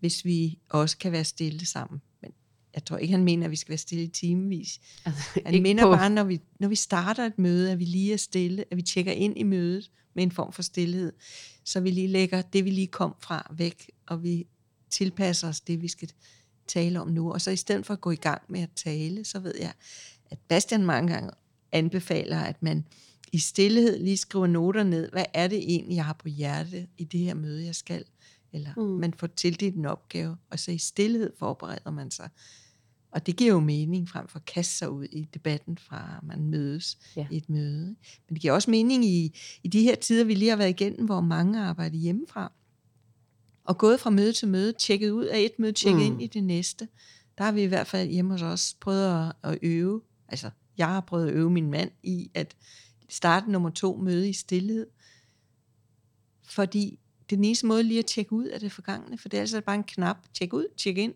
hvis 0.00 0.24
vi 0.24 0.58
også 0.68 0.98
kan 0.98 1.12
være 1.12 1.24
stille 1.24 1.66
sammen. 1.66 2.02
Men 2.22 2.32
jeg 2.74 2.84
tror 2.84 2.96
ikke, 2.96 3.12
han 3.12 3.24
mener, 3.24 3.44
at 3.44 3.50
vi 3.50 3.56
skal 3.56 3.68
være 3.70 3.78
stille 3.78 4.04
i 4.04 4.08
timevis. 4.08 4.80
Altså, 5.04 5.40
Han 5.46 5.62
mener 5.62 5.82
på- 5.82 5.90
bare, 5.90 6.10
når 6.10 6.24
vi, 6.24 6.40
når 6.60 6.68
vi 6.68 6.76
starter 6.76 7.26
et 7.26 7.38
møde, 7.38 7.72
at 7.72 7.78
vi 7.78 7.84
lige 7.84 8.12
er 8.12 8.16
stille, 8.16 8.64
at 8.70 8.76
vi 8.76 8.82
tjekker 8.82 9.12
ind 9.12 9.38
i 9.38 9.42
mødet 9.42 9.90
med 10.14 10.22
en 10.22 10.30
form 10.32 10.52
for 10.52 10.62
stillhed, 10.62 11.12
så 11.64 11.80
vi 11.80 11.90
lige 11.90 12.08
lægger 12.08 12.42
det, 12.42 12.64
vi 12.64 12.70
lige 12.70 12.86
kom 12.86 13.14
fra, 13.20 13.54
væk, 13.56 13.90
og 14.06 14.22
vi 14.22 14.46
tilpasser 14.90 15.48
os 15.48 15.60
det, 15.60 15.82
vi 15.82 15.88
skal 15.88 16.10
tale 16.72 17.00
om 17.00 17.08
nu. 17.08 17.32
Og 17.32 17.40
så 17.40 17.50
i 17.50 17.56
stedet 17.56 17.86
for 17.86 17.94
at 17.94 18.00
gå 18.00 18.10
i 18.10 18.16
gang 18.16 18.42
med 18.48 18.60
at 18.60 18.70
tale, 18.76 19.24
så 19.24 19.38
ved 19.38 19.54
jeg, 19.60 19.72
at 20.30 20.38
Bastian 20.48 20.84
mange 20.84 21.12
gange 21.12 21.30
anbefaler, 21.72 22.38
at 22.40 22.62
man 22.62 22.84
i 23.32 23.38
stillhed 23.38 23.98
lige 23.98 24.16
skriver 24.16 24.46
noter 24.46 24.82
ned, 24.82 25.10
hvad 25.10 25.24
er 25.34 25.48
det 25.48 25.58
egentlig, 25.58 25.96
jeg 25.96 26.04
har 26.04 26.12
på 26.12 26.28
hjerte 26.28 26.86
i 26.98 27.04
det 27.04 27.20
her 27.20 27.34
møde, 27.34 27.64
jeg 27.64 27.74
skal. 27.74 28.04
Eller 28.52 28.70
Mm. 28.76 28.82
man 28.82 29.14
får 29.14 29.26
tildelt 29.26 29.76
en 29.76 29.86
opgave, 29.86 30.36
og 30.50 30.58
så 30.58 30.70
i 30.70 30.78
stillhed 30.78 31.32
forbereder 31.38 31.90
man 31.90 32.10
sig. 32.10 32.28
Og 33.12 33.26
det 33.26 33.36
giver 33.36 33.52
jo 33.52 33.60
mening 33.60 34.08
frem 34.08 34.28
for 34.28 34.38
at 34.38 34.44
kaste 34.44 34.74
sig 34.78 34.90
ud 34.90 35.04
i 35.04 35.28
debatten 35.34 35.78
fra, 35.78 36.18
at 36.22 36.26
man 36.28 36.44
mødes 36.46 36.98
ja. 37.16 37.26
i 37.30 37.36
et 37.36 37.48
møde. 37.48 37.86
Men 38.28 38.34
det 38.34 38.40
giver 38.40 38.52
også 38.52 38.70
mening 38.70 39.04
i, 39.04 39.38
i 39.62 39.68
de 39.68 39.82
her 39.82 39.94
tider, 39.94 40.24
vi 40.24 40.34
lige 40.34 40.48
har 40.48 40.56
været 40.56 40.68
igennem, 40.70 41.04
hvor 41.06 41.20
mange 41.20 41.60
arbejder 41.60 41.96
hjemmefra. 41.96 42.52
Og 43.64 43.78
gået 43.78 44.00
fra 44.00 44.10
møde 44.10 44.32
til 44.32 44.48
møde, 44.48 44.72
tjekket 44.72 45.10
ud 45.10 45.24
af 45.24 45.40
et 45.40 45.58
møde, 45.58 45.72
tjekket 45.72 45.98
Mm. 46.00 46.12
ind 46.12 46.22
i 46.22 46.26
det 46.26 46.44
næste. 46.44 46.88
Der 47.38 47.44
har 47.44 47.52
vi 47.52 47.62
i 47.62 47.66
hvert 47.66 47.86
fald 47.86 48.08
hjemme 48.08 48.30
hos 48.30 48.42
os 48.42 48.76
prøvet 48.80 49.32
at, 49.42 49.50
at 49.52 49.58
øve. 49.62 50.02
Altså, 50.28 50.50
jeg 50.78 50.86
har 50.86 51.00
prøvet 51.00 51.28
at 51.28 51.34
øve 51.34 51.50
min 51.50 51.70
mand 51.70 51.90
i 52.02 52.30
at 52.34 52.56
starte 53.08 53.50
nummer 53.50 53.70
to 53.70 53.96
møde 53.96 54.28
i 54.28 54.32
stillhed. 54.32 54.86
Fordi 56.44 56.98
det 57.30 57.36
er 57.36 57.36
den 57.36 57.44
eneste 57.44 57.66
måde 57.66 57.82
lige 57.82 57.98
at 57.98 58.06
tjekke 58.06 58.32
ud 58.32 58.44
af 58.46 58.60
det 58.60 58.72
forgangne, 58.72 59.18
for 59.18 59.28
det 59.28 59.36
er 59.36 59.40
altså 59.40 59.60
bare 59.60 59.74
en 59.76 59.84
knap, 59.84 60.16
tjek 60.34 60.52
ud, 60.52 60.66
tjek 60.76 60.98
ind, 60.98 61.14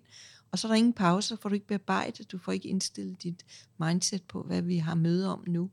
og 0.51 0.59
så 0.59 0.69
er 0.69 0.73
der 0.73 0.77
ingen 0.77 0.93
pause, 0.93 1.29
så 1.29 1.37
får 1.43 1.49
du 1.49 1.55
ikke 1.55 1.67
bearbejdet, 1.67 2.33
du 2.33 2.39
får 2.39 2.53
ikke 2.53 2.69
indstillet 2.69 3.23
dit 3.23 3.45
mindset 3.81 4.23
på, 4.23 4.43
hvad 4.43 4.63
vi 4.63 4.77
har 4.77 4.95
møde 4.95 5.33
om 5.33 5.45
nu. 5.47 5.71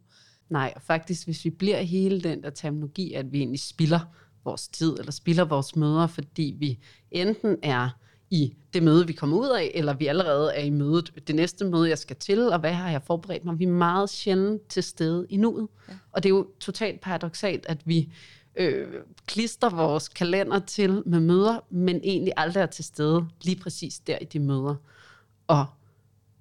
Nej, 0.49 0.73
og 0.75 0.81
faktisk, 0.81 1.25
hvis 1.25 1.45
vi 1.45 1.49
bliver 1.49 1.81
hele 1.81 2.21
den 2.21 2.43
der 2.43 2.49
terminologi, 2.49 3.13
at 3.13 3.31
vi 3.31 3.37
egentlig 3.37 3.59
spilder 3.59 3.99
vores 4.45 4.67
tid, 4.67 4.95
eller 4.99 5.11
spilder 5.11 5.45
vores 5.45 5.75
møder, 5.75 6.07
fordi 6.07 6.55
vi 6.59 6.79
enten 7.11 7.57
er 7.63 7.89
i 8.29 8.53
det 8.73 8.83
møde, 8.83 9.07
vi 9.07 9.13
kommer 9.13 9.37
ud 9.37 9.47
af, 9.47 9.71
eller 9.73 9.93
vi 9.93 10.07
allerede 10.07 10.53
er 10.53 10.63
i 10.63 10.69
mødet, 10.69 11.27
det 11.27 11.35
næste 11.35 11.65
møde, 11.65 11.89
jeg 11.89 11.97
skal 11.97 12.15
til, 12.15 12.49
og 12.49 12.59
hvad 12.59 12.73
har 12.73 12.91
jeg 12.91 13.01
forberedt 13.01 13.45
mig? 13.45 13.59
Vi 13.59 13.63
er 13.63 13.67
meget 13.67 14.09
sjældent 14.09 14.67
til 14.67 14.83
stede 14.83 15.25
i 15.29 15.37
nuet. 15.37 15.67
Ja. 15.89 15.93
Og 16.11 16.23
det 16.23 16.29
er 16.29 16.35
jo 16.35 16.47
totalt 16.59 17.01
paradoxalt, 17.01 17.65
at 17.65 17.81
vi 17.85 18.13
øh, 18.55 18.87
klister 19.25 19.69
vores 19.69 20.07
kalender 20.07 20.59
til 20.59 21.03
med 21.05 21.19
møder, 21.19 21.59
men 21.69 22.01
egentlig 22.03 22.33
aldrig 22.37 22.61
er 22.61 22.65
til 22.65 22.85
stede 22.85 23.27
lige 23.41 23.59
præcis 23.59 23.99
der 23.99 24.17
i 24.21 24.25
de 24.25 24.39
møder. 24.39 24.75
Og 25.47 25.65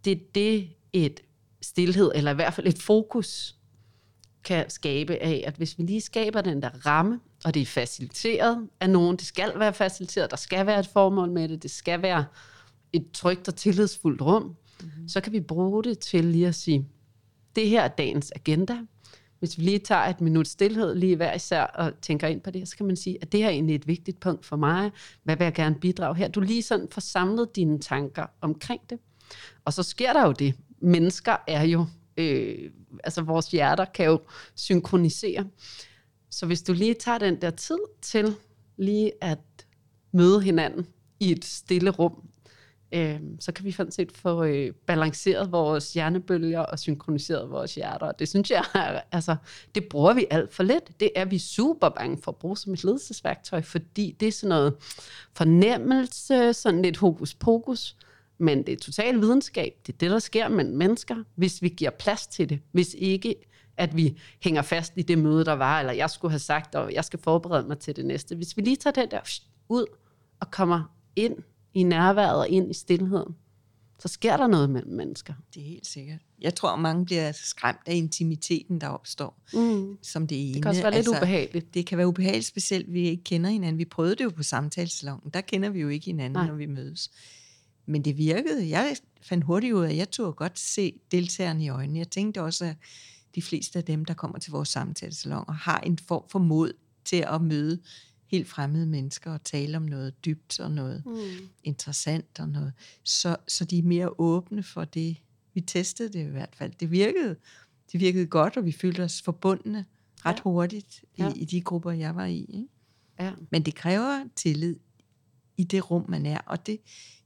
det 0.04 0.12
er 0.12 0.21
det, 0.35 0.68
et 0.92 1.21
stillhed, 1.62 2.12
eller 2.14 2.30
i 2.30 2.35
hvert 2.35 2.54
fald 2.54 2.66
et 2.66 2.82
fokus, 2.82 3.56
kan 4.44 4.71
skabe 4.71 5.14
af, 5.14 5.44
at 5.47 5.54
hvis 5.54 5.78
vi 5.78 5.82
lige 5.82 6.00
skaber 6.00 6.40
den 6.40 6.62
der 6.62 6.87
ramme, 6.87 7.21
og 7.44 7.54
det 7.54 7.62
er 7.62 7.66
faciliteret 7.66 8.68
af 8.80 8.90
nogen, 8.90 9.16
det 9.16 9.26
skal 9.26 9.52
være 9.58 9.72
faciliteret, 9.72 10.30
der 10.30 10.37
skal 10.37 10.66
være 10.66 10.80
et 10.80 10.87
formål 10.87 11.30
med 11.30 11.49
det, 11.49 11.62
det 11.62 11.70
skal 11.70 12.02
være 12.02 12.25
et 12.92 13.06
trygt 13.12 13.49
og 13.49 13.56
tillidsfuldt 13.56 14.22
rum, 14.22 14.42
mm-hmm. 14.42 15.08
så 15.08 15.20
kan 15.20 15.32
vi 15.32 15.40
bruge 15.40 15.84
det 15.84 15.99
til 15.99 16.25
lige 16.25 16.49
at 16.49 16.54
sige, 16.54 16.88
det 17.56 17.68
her 17.68 17.82
er 17.82 17.88
dagens 17.88 18.32
agenda. 18.37 18.76
Hvis 19.38 19.58
vi 19.58 19.62
lige 19.62 19.78
tager 19.78 20.02
et 20.02 20.20
minut 20.20 20.49
stillhed 20.49 20.94
lige 20.94 21.16
hver 21.16 21.34
især 21.34 21.62
og 21.62 21.92
tænker 22.02 22.28
ind 22.28 22.40
på 22.40 22.50
det, 22.50 22.68
så 22.68 22.76
kan 22.76 22.87
man 22.87 22.96
sige, 22.96 23.18
at 23.22 23.32
det 23.32 23.40
her 23.40 23.46
er 23.46 23.50
egentlig 23.50 23.75
et 23.75 23.87
vigtigt 23.87 24.20
punkt 24.20 24.46
for 24.46 24.56
mig. 24.56 24.90
Hvad 25.25 25.37
vil 25.37 25.44
jeg 25.44 25.54
gerne 25.54 25.75
bidrage 25.75 26.14
her? 26.14 26.28
Du 26.28 26.40
lige 26.40 26.62
sådan 26.62 26.88
får 26.90 27.00
samlet 27.00 27.56
dine 27.56 27.78
tanker 27.78 28.26
omkring 28.40 28.80
det. 28.90 28.99
Og 29.64 29.72
så 29.72 29.82
sker 29.82 30.12
der 30.12 30.26
jo 30.26 30.32
det. 30.32 30.54
Mennesker 30.78 31.37
er 31.46 31.62
jo, 31.62 31.87
øh, 32.16 32.70
altså 33.04 33.22
vores 33.22 33.46
hjerter 33.46 33.84
kan 33.84 34.06
jo 34.06 34.20
synkronisere. 34.54 35.46
Så 36.32 36.46
hvis 36.46 36.62
du 36.62 36.72
lige 36.72 36.94
tager 36.94 37.18
den 37.18 37.40
der 37.40 37.50
tid 37.50 37.78
til 38.02 38.34
lige 38.76 39.12
at 39.20 39.38
møde 40.12 40.42
hinanden 40.42 40.86
i 41.20 41.32
et 41.32 41.44
stille 41.44 41.90
rum, 41.90 42.28
øh, 42.94 43.20
så 43.40 43.52
kan 43.52 43.64
vi 43.64 43.70
sådan 43.70 43.92
set 43.92 44.12
få 44.12 44.44
øh, 44.44 44.74
balanceret 44.86 45.52
vores 45.52 45.92
hjernebølger 45.92 46.60
og 46.60 46.78
synkroniseret 46.78 47.50
vores 47.50 47.74
hjerter. 47.74 48.06
Og 48.06 48.18
det 48.18 48.28
synes 48.28 48.50
jeg, 48.50 48.64
altså, 49.12 49.36
det 49.74 49.84
bruger 49.88 50.14
vi 50.14 50.26
alt 50.30 50.54
for 50.54 50.62
lidt. 50.62 51.00
Det 51.00 51.10
er 51.16 51.24
vi 51.24 51.38
super 51.38 51.88
bange 51.88 52.18
for 52.22 52.32
at 52.32 52.36
bruge 52.36 52.56
som 52.56 52.72
et 52.72 52.84
ledelsesværktøj, 52.84 53.62
fordi 53.62 54.16
det 54.20 54.28
er 54.28 54.32
sådan 54.32 54.48
noget 54.48 54.74
fornemmelse, 55.34 56.52
sådan 56.52 56.82
lidt 56.82 56.96
hokus 56.96 57.34
pokus, 57.34 57.96
men 58.38 58.66
det 58.66 58.72
er 58.72 58.76
total 58.76 59.20
videnskab. 59.20 59.72
Det 59.86 59.92
er 59.92 59.98
det, 59.98 60.10
der 60.10 60.18
sker 60.18 60.48
med 60.48 60.64
mennesker, 60.64 61.16
hvis 61.34 61.62
vi 61.62 61.68
giver 61.68 61.90
plads 61.90 62.26
til 62.26 62.48
det. 62.48 62.60
Hvis 62.72 62.94
ikke 62.98 63.34
at 63.76 63.97
vi 63.97 64.19
hænger 64.41 64.62
fast 64.62 64.93
i 64.97 65.02
det 65.02 65.19
møde, 65.19 65.45
der 65.45 65.52
var, 65.52 65.81
eller 65.81 65.93
jeg 65.93 66.11
skulle 66.11 66.33
have 66.33 66.38
sagt, 66.38 66.75
og 66.75 66.95
jeg 66.95 67.05
skal 67.05 67.19
forberede 67.19 67.69
mig 67.69 67.79
til 67.79 67.97
det 67.97 68.07
næste. 68.07 68.37
Hvis 68.37 68.57
vi 68.57 68.62
lige 68.62 68.76
tager 68.76 68.95
den 68.95 69.11
der 69.11 69.21
ud 69.69 69.87
og 70.41 70.50
kommer 70.50 70.95
ind 71.17 71.37
i 71.75 71.83
nærværet 71.83 72.38
og 72.38 72.49
ind 72.49 72.71
i 72.71 72.75
stillheden, 72.75 73.37
så 73.99 74.09
sker 74.09 74.37
der 74.37 74.47
noget 74.47 74.71
mellem 74.71 74.93
mennesker. 74.93 75.35
Det 75.55 75.62
er 75.62 75.67
helt 75.67 75.87
sikkert. 75.87 76.19
Jeg 76.41 76.55
tror, 76.55 76.76
mange 76.76 77.05
bliver 77.05 77.33
skræmt 77.33 77.81
af 77.87 77.95
intimiteten, 77.95 78.81
der 78.81 78.88
opstår 78.88 79.43
mm. 79.55 79.99
som 80.02 80.26
det 80.26 80.45
ene. 80.45 80.55
Det 80.55 80.62
kan 80.62 80.69
også 80.69 80.83
være 80.83 80.91
lidt 80.91 80.99
altså, 80.99 81.17
ubehageligt. 81.17 81.75
Det 81.75 81.87
kan 81.87 81.99
være 81.99 82.07
ubehageligt, 82.07 82.47
specielt 82.47 82.93
vi 82.93 83.09
ikke 83.09 83.25
kender 83.25 83.50
hinanden. 83.50 83.79
Vi 83.79 83.85
prøvede 83.85 84.14
det 84.14 84.25
jo 84.25 84.31
på 84.31 84.43
samtalesalongen. 84.43 85.31
Der 85.35 85.41
kender 85.41 85.69
vi 85.69 85.81
jo 85.81 85.88
ikke 85.88 86.07
hinanden, 86.07 86.33
Nej. 86.33 86.47
når 86.47 86.55
vi 86.55 86.67
mødes. 86.67 87.11
Men 87.87 88.05
det 88.05 88.17
virkede. 88.17 88.69
Jeg 88.69 88.97
fandt 89.23 89.45
hurtigt 89.45 89.75
ud 89.75 89.85
af, 89.85 89.91
at 89.91 89.97
jeg 89.97 90.11
tog 90.11 90.37
godt 90.37 90.59
se 90.59 91.00
deltagerne 91.11 91.64
i 91.64 91.69
øjnene. 91.69 91.99
Jeg 91.99 92.11
tænkte 92.11 92.43
også, 92.43 92.64
at 92.64 92.76
de 93.34 93.42
fleste 93.42 93.78
af 93.78 93.84
dem, 93.84 94.04
der 94.04 94.14
kommer 94.14 94.38
til 94.38 94.52
vores 94.52 94.68
samtalesalon, 94.68 95.44
har 95.48 95.80
en 95.80 95.98
form 95.98 96.24
for 96.28 96.38
mod 96.38 96.72
til 97.04 97.24
at 97.28 97.42
møde 97.42 97.80
helt 98.26 98.48
fremmede 98.48 98.86
mennesker 98.86 99.32
og 99.32 99.44
tale 99.44 99.76
om 99.76 99.82
noget 99.82 100.24
dybt 100.24 100.60
og 100.60 100.70
noget 100.70 101.02
mm. 101.06 101.48
interessant 101.64 102.40
og 102.40 102.48
noget. 102.48 102.72
Så, 103.04 103.36
så 103.48 103.64
de 103.64 103.78
er 103.78 103.82
mere 103.82 104.10
åbne 104.18 104.62
for 104.62 104.84
det. 104.84 105.16
Vi 105.54 105.60
testede 105.60 106.12
det 106.12 106.26
i 106.26 106.30
hvert 106.30 106.54
fald. 106.56 106.72
Det 106.80 106.90
virkede. 106.90 107.36
Det 107.92 108.00
virkede 108.00 108.26
godt, 108.26 108.56
og 108.56 108.64
vi 108.64 108.72
følte 108.72 109.04
os 109.04 109.22
forbundne 109.22 109.84
ret 110.24 110.36
ja. 110.36 110.42
hurtigt 110.42 111.04
i, 111.16 111.22
ja. 111.22 111.32
i 111.36 111.44
de 111.44 111.60
grupper, 111.60 111.90
jeg 111.90 112.16
var 112.16 112.24
i. 112.24 112.40
Ikke? 112.40 112.68
Ja. 113.20 113.32
Men 113.50 113.62
det 113.62 113.74
kræver 113.74 114.24
tillid 114.36 114.76
i 115.56 115.64
det 115.64 115.90
rum, 115.90 116.04
man 116.08 116.26
er. 116.26 116.38
Og 116.38 116.66
det, 116.66 116.80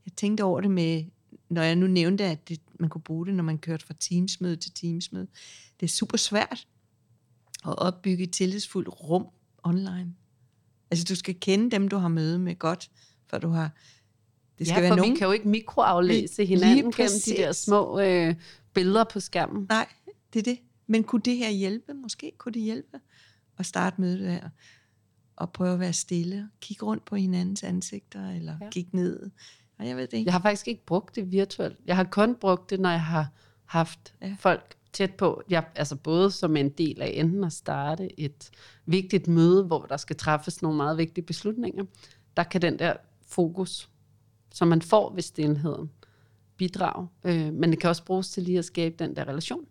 jeg 0.06 0.12
tænkte 0.16 0.44
over 0.44 0.60
det 0.60 0.70
med, 0.70 1.04
når 1.48 1.62
jeg 1.62 1.76
nu 1.76 1.86
nævnte, 1.86 2.24
at 2.24 2.48
det, 2.48 2.60
man 2.80 2.88
kunne 2.88 3.02
bruge 3.02 3.26
det, 3.26 3.34
når 3.34 3.44
man 3.44 3.58
kørte 3.58 3.86
fra 3.86 3.94
teamsmøde 4.00 4.56
til 4.56 4.72
teamsmøde. 4.72 5.26
Det 5.80 5.86
er 5.86 5.90
super 5.90 6.16
svært 6.16 6.66
at 7.66 7.78
opbygge 7.78 8.24
et 8.24 8.32
tillidsfuldt 8.32 8.88
rum 8.88 9.26
online. 9.62 10.14
Altså, 10.90 11.04
du 11.04 11.14
skal 11.14 11.40
kende 11.40 11.70
dem, 11.70 11.88
du 11.88 11.96
har 11.96 12.08
møde 12.08 12.38
med 12.38 12.58
godt, 12.58 12.90
for 13.26 13.38
du 13.38 13.48
har... 13.48 13.70
Det 14.58 14.66
skal 14.66 14.74
ja, 14.76 14.80
være 14.80 14.90
for 14.90 14.96
nogen... 14.96 15.12
vi 15.12 15.18
kan 15.18 15.26
jo 15.26 15.32
ikke 15.32 15.48
mikroaflæse 15.48 16.44
hinanden 16.44 16.92
gennem 16.92 17.20
de 17.26 17.30
der 17.30 17.52
små 17.52 18.00
øh, 18.00 18.34
billeder 18.74 19.04
på 19.04 19.20
skærmen. 19.20 19.66
Nej, 19.68 19.88
det 20.32 20.38
er 20.38 20.42
det. 20.42 20.58
Men 20.86 21.04
kunne 21.04 21.22
det 21.22 21.36
her 21.36 21.50
hjælpe? 21.50 21.94
Måske 21.94 22.32
kunne 22.38 22.52
det 22.52 22.62
hjælpe 22.62 23.00
at 23.58 23.66
starte 23.66 24.00
mødet 24.00 24.20
der 24.20 24.48
og 25.36 25.52
prøve 25.52 25.72
at 25.72 25.80
være 25.80 25.92
stille. 25.92 26.48
Kigge 26.60 26.86
rundt 26.86 27.04
på 27.04 27.16
hinandens 27.16 27.62
ansigter, 27.62 28.30
eller 28.30 28.56
ja. 28.60 28.70
kigge 28.70 28.96
ned. 28.96 29.30
Og 29.78 29.86
jeg 29.86 29.96
ved 29.96 30.06
det 30.06 30.12
ikke. 30.12 30.26
Jeg 30.26 30.34
har 30.34 30.40
faktisk 30.40 30.68
ikke 30.68 30.86
brugt 30.86 31.16
det 31.16 31.32
virtuelt. 31.32 31.78
Jeg 31.86 31.96
har 31.96 32.04
kun 32.04 32.34
brugt 32.34 32.70
det, 32.70 32.80
når 32.80 32.90
jeg 32.90 33.02
har 33.04 33.28
haft 33.64 34.14
ja. 34.22 34.36
folk 34.38 34.76
tæt 34.92 35.14
på. 35.14 35.42
Jeg, 35.50 35.64
altså 35.74 35.96
både 35.96 36.30
som 36.30 36.56
en 36.56 36.68
del 36.68 37.02
af 37.02 37.12
enten 37.14 37.44
at 37.44 37.52
starte 37.52 38.20
et 38.20 38.50
vigtigt 38.86 39.28
møde, 39.28 39.64
hvor 39.64 39.86
der 39.86 39.96
skal 39.96 40.16
træffes 40.16 40.62
nogle 40.62 40.76
meget 40.76 40.98
vigtige 40.98 41.24
beslutninger. 41.24 41.84
Der 42.36 42.42
kan 42.42 42.62
den 42.62 42.78
der 42.78 42.94
fokus, 43.26 43.88
som 44.52 44.68
man 44.68 44.82
får 44.82 45.14
ved 45.14 45.22
stillheden, 45.22 45.90
bidrage. 46.56 47.08
Øh, 47.24 47.52
men 47.52 47.70
det 47.70 47.80
kan 47.80 47.90
også 47.90 48.04
bruges 48.04 48.30
til 48.30 48.42
lige 48.42 48.58
at 48.58 48.64
skabe 48.64 48.94
den 48.98 49.16
der 49.16 49.28
relation 49.28 49.66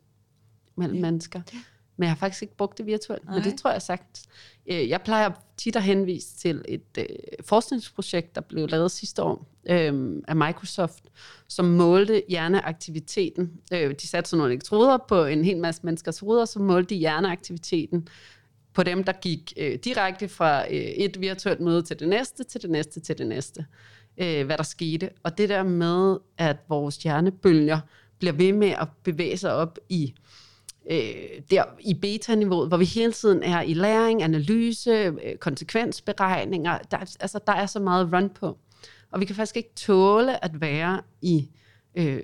mellem 0.76 0.96
ja. 0.96 1.02
mennesker. 1.02 1.42
Ja. 1.54 1.60
Men 1.98 2.04
jeg 2.04 2.12
har 2.12 2.18
faktisk 2.18 2.42
ikke 2.42 2.58
brugt 2.58 2.78
det 2.78 2.86
virtuelt, 2.86 3.26
Nej. 3.26 3.34
men 3.36 3.44
det 3.44 3.60
tror 3.60 3.72
jeg 3.72 3.82
sagt. 3.82 4.22
Øh, 4.68 4.90
jeg 4.90 5.02
plejer 5.02 5.30
tit 5.58 5.76
at 5.76 5.84
henvise 5.84 6.36
til 6.36 6.66
et 6.68 6.98
øh, 6.98 7.06
forskningsprojekt, 7.46 8.36
der 8.36 8.42
blev 8.42 8.68
lavet 8.68 8.92
sidste 8.92 9.24
år 9.24 9.48
øh, 9.70 10.22
af 10.28 10.36
Microsoft, 10.36 11.04
som 11.48 11.66
målte 11.66 12.24
hjerneaktiviteten. 12.30 13.52
Øh, 13.74 13.96
de 14.02 14.08
satte 14.08 14.30
sådan 14.30 14.38
nogle 14.38 14.54
elektroder 14.54 14.98
på 15.08 15.26
en 15.26 15.46
hel 15.46 15.58
masse 15.58 15.82
menneskers 15.84 16.20
hoveder, 16.20 16.46
så 16.46 16.60
målte 16.60 16.90
de 16.90 16.96
hjerneaktiviteten 16.96 18.08
på 18.74 18.84
dem, 18.84 19.04
der 19.04 19.12
gik 19.12 19.54
øh, 19.58 19.76
direkte 19.76 20.28
fra 20.28 20.66
øh, 20.66 20.76
et 20.76 21.22
virtuelt 21.22 21.60
møde 21.60 21.82
til 21.82 22.00
det 22.00 22.08
næste, 22.08 22.44
til 22.44 22.62
det 22.62 22.70
næste, 22.70 23.00
til 23.00 23.18
det 23.18 23.28
næste. 23.28 23.66
Øh, 24.18 24.46
hvad 24.46 24.58
der 24.58 24.64
skete. 24.64 25.10
Og 25.24 25.38
det 25.38 25.50
der 25.50 25.64
med, 25.64 26.18
at 26.38 26.58
vores 26.70 26.98
hjernebølger 26.98 27.80
bliver 28.20 28.34
ved 28.34 28.54
med 28.54 28.70
at 28.70 28.88
bevæge 29.04 29.38
sig 29.38 29.54
op 29.54 29.80
i 29.90 30.14
øh, 30.92 31.42
der 31.52 31.64
i 31.80 31.94
beta-niveauet, 31.94 32.68
hvor 32.68 32.78
vi 32.78 32.86
hele 32.86 33.12
tiden 33.12 33.44
er 33.44 33.62
i 33.62 33.74
læring, 33.74 34.24
analyse, 34.24 34.92
øh, 34.92 35.36
konsekvensberegninger. 35.40 36.78
Der, 36.92 36.98
altså, 36.98 37.40
der 37.48 37.54
er 37.54 37.66
så 37.66 37.80
meget 37.80 38.14
run 38.14 38.30
på. 38.30 38.58
Og 39.12 39.20
vi 39.20 39.26
kan 39.26 39.36
faktisk 39.36 39.58
ikke 39.58 39.74
tåle 39.76 40.46
at 40.46 40.62
være 40.62 41.02
i, 41.22 41.50
øh, 41.96 42.20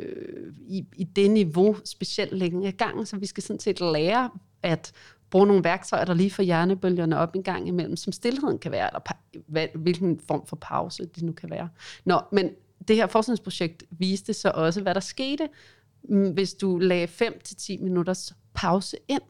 i, 0.67 0.85
i 0.95 1.03
det 1.03 1.31
niveau 1.31 1.77
specielt 1.85 2.33
længe 2.33 2.67
af 2.67 2.77
gangen, 2.77 3.05
så 3.05 3.17
vi 3.17 3.25
skal 3.25 3.43
sådan 3.43 3.59
set 3.59 3.79
lære 3.81 4.29
at 4.63 4.91
bruge 5.29 5.47
nogle 5.47 5.63
værktøjer, 5.63 6.05
der 6.05 6.13
lige 6.13 6.31
får 6.31 6.43
hjernebølgerne 6.43 7.17
op 7.17 7.35
en 7.35 7.43
gang 7.43 7.67
imellem, 7.67 7.95
som 7.95 8.13
stillheden 8.13 8.59
kan 8.59 8.71
være, 8.71 8.87
eller 8.87 9.77
hvilken 9.77 10.19
form 10.27 10.45
for 10.47 10.55
pause 10.55 11.05
det 11.15 11.23
nu 11.23 11.31
kan 11.31 11.49
være. 11.49 11.69
Nå, 12.05 12.21
men 12.31 12.49
det 12.87 12.95
her 12.95 13.07
forskningsprojekt 13.07 13.83
viste 13.91 14.33
så 14.33 14.51
også, 14.55 14.81
hvad 14.81 14.93
der 14.93 14.99
skete, 14.99 15.49
Mm, 16.10 16.31
hvis 16.31 16.53
du 16.53 16.77
lagde 16.77 17.08
5-10 17.08 17.84
minutters 17.84 18.34
pause 18.53 18.98
ind 19.08 19.22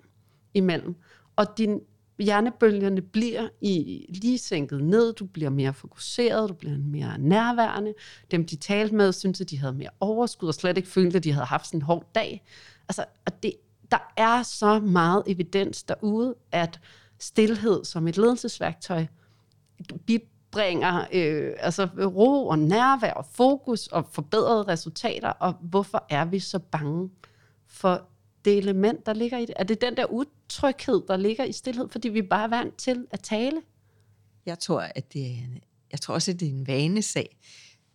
imellem. 0.54 0.96
Og 1.36 1.58
din 1.58 1.80
hjernebølgerne 2.20 3.02
bliver 3.02 3.50
i 3.62 4.06
lige 4.10 4.38
sænket 4.38 4.84
ned, 4.84 5.14
du 5.14 5.26
bliver 5.26 5.50
mere 5.50 5.74
fokuseret, 5.74 6.50
du 6.50 6.54
bliver 6.54 6.78
mere 6.78 7.18
nærværende. 7.20 7.94
Dem, 8.32 8.46
de 8.46 8.56
talte 8.56 8.96
med, 8.96 9.12
syntes, 9.14 9.42
at 9.42 9.50
de 9.50 9.58
havde 9.58 9.74
mere 9.74 9.90
overskud, 10.00 10.48
og 10.48 10.54
slet 10.54 10.78
ikke 10.78 10.90
følte, 10.90 11.18
at 11.18 11.24
de 11.24 11.32
havde 11.32 11.46
haft 11.46 11.66
sådan 11.66 11.78
en 11.78 11.82
hård 11.82 12.12
dag. 12.16 12.46
Altså, 12.90 13.06
og 13.26 13.44
det, 13.44 13.54
der 13.92 14.14
er 14.18 14.44
så 14.44 14.80
meget 14.80 15.24
evidens 15.28 15.84
derude, 15.84 16.36
at 16.52 16.80
stillhed 17.20 17.86
som 17.86 18.08
et 18.08 18.18
ledelsesværktøj 18.18 19.06
bringer 20.52 21.06
øh, 21.14 21.54
altså 21.60 21.90
ro 21.98 22.48
og 22.48 22.60
nærvær 22.60 23.14
og 23.14 23.26
fokus 23.26 23.88
og 23.88 24.08
forbedrede 24.12 24.64
resultater, 24.64 25.30
og 25.30 25.54
hvorfor 25.54 26.06
er 26.10 26.26
vi 26.26 26.40
så 26.40 26.60
bange 26.60 27.10
for 27.68 28.08
det 28.46 28.58
element, 28.58 29.06
der 29.06 29.14
ligger 29.14 29.38
i 29.38 29.46
det? 29.46 29.56
Er 29.56 29.64
det 29.64 29.82
den 29.82 29.98
der 29.98 30.06
utryghed, 30.06 31.02
der 31.08 31.18
ligger 31.18 31.44
i 31.44 31.52
stillhed, 31.52 31.90
fordi 31.90 32.10
vi 32.10 32.22
bare 32.22 32.44
er 32.44 32.48
vant 32.48 32.78
til 32.78 33.08
at 33.12 33.20
tale? 33.20 33.62
Jeg 34.46 34.60
tror, 34.60 34.82
at 34.96 35.14
det 35.14 35.26
er, 35.26 35.60
jeg 35.92 36.02
tror 36.02 36.14
også, 36.14 36.32
at 36.32 36.40
det 36.40 36.48
er 36.48 36.52
en 36.52 36.68
vanesag. 36.68 37.38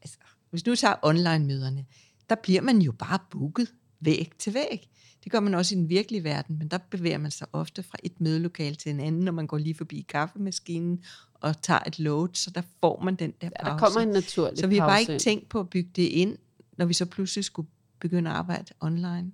Altså, 0.03 0.19
hvis 0.51 0.63
du 0.63 0.75
tager 0.75 0.95
online-møderne, 1.03 1.87
der 2.31 2.37
bliver 2.43 2.61
man 2.61 2.79
jo 2.79 2.93
bare 2.93 3.19
booket 3.31 3.73
væg 4.01 4.33
til 4.39 4.55
væg. 4.55 4.89
Det 5.27 5.33
gør 5.33 5.41
man 5.41 5.55
også 5.55 5.75
i 5.75 5.79
den 5.79 5.89
virkelige 5.89 6.25
verden, 6.25 6.59
men 6.59 6.69
der 6.69 6.79
bevæger 6.79 7.19
man 7.19 7.31
sig 7.31 7.47
ofte 7.53 7.83
fra 7.83 7.99
et 8.03 8.21
mødelokal 8.21 8.77
til 8.77 8.91
en 8.91 9.01
anden, 9.01 9.23
når 9.23 9.33
man 9.33 9.47
går 9.47 9.59
lige 9.59 9.75
forbi 9.75 10.07
kaffemaskinen 10.09 11.05
og 11.35 11.63
tager 11.63 11.81
et 11.87 11.99
load, 11.99 12.29
så 12.33 12.51
der 12.51 12.63
får 12.81 13.01
man 13.05 13.15
den 13.15 13.33
der 13.41 13.49
pause. 13.49 13.69
Ja, 13.69 13.73
der 13.73 13.79
kommer 13.79 14.01
en 14.01 14.09
naturlig 14.09 14.59
Så 14.59 14.67
vi 14.67 14.77
har 14.77 14.89
bare 14.89 15.01
ikke 15.01 15.19
tænkt 15.19 15.49
på 15.49 15.61
at 15.61 15.71
bygge 15.71 15.91
det 15.97 16.03
ind, 16.03 16.39
når 16.79 16.87
vi 16.87 16.95
så 16.95 17.07
pludselig 17.07 17.45
skulle 17.45 17.69
begynde 18.01 18.31
at 18.31 18.37
arbejde 18.37 18.73
online. 18.81 19.33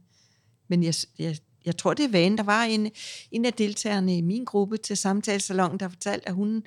Men 0.69 0.83
jeg, 0.83 0.95
jeg, 1.19 1.37
jeg 1.65 1.77
tror, 1.77 1.95
det 1.95 2.05
er 2.05 2.11
vanen. 2.11 2.39
Der 2.39 2.45
var 2.45 2.63
en, 2.63 2.91
en 3.31 3.45
af 3.45 3.53
deltagerne 3.53 4.17
i 4.17 4.21
min 4.21 4.45
gruppe 4.45 4.77
til 4.77 4.97
samtalesalongen, 4.97 5.81
der 5.81 5.89
fortalte, 5.89 6.29
at 6.29 6.35
hun, 6.35 6.63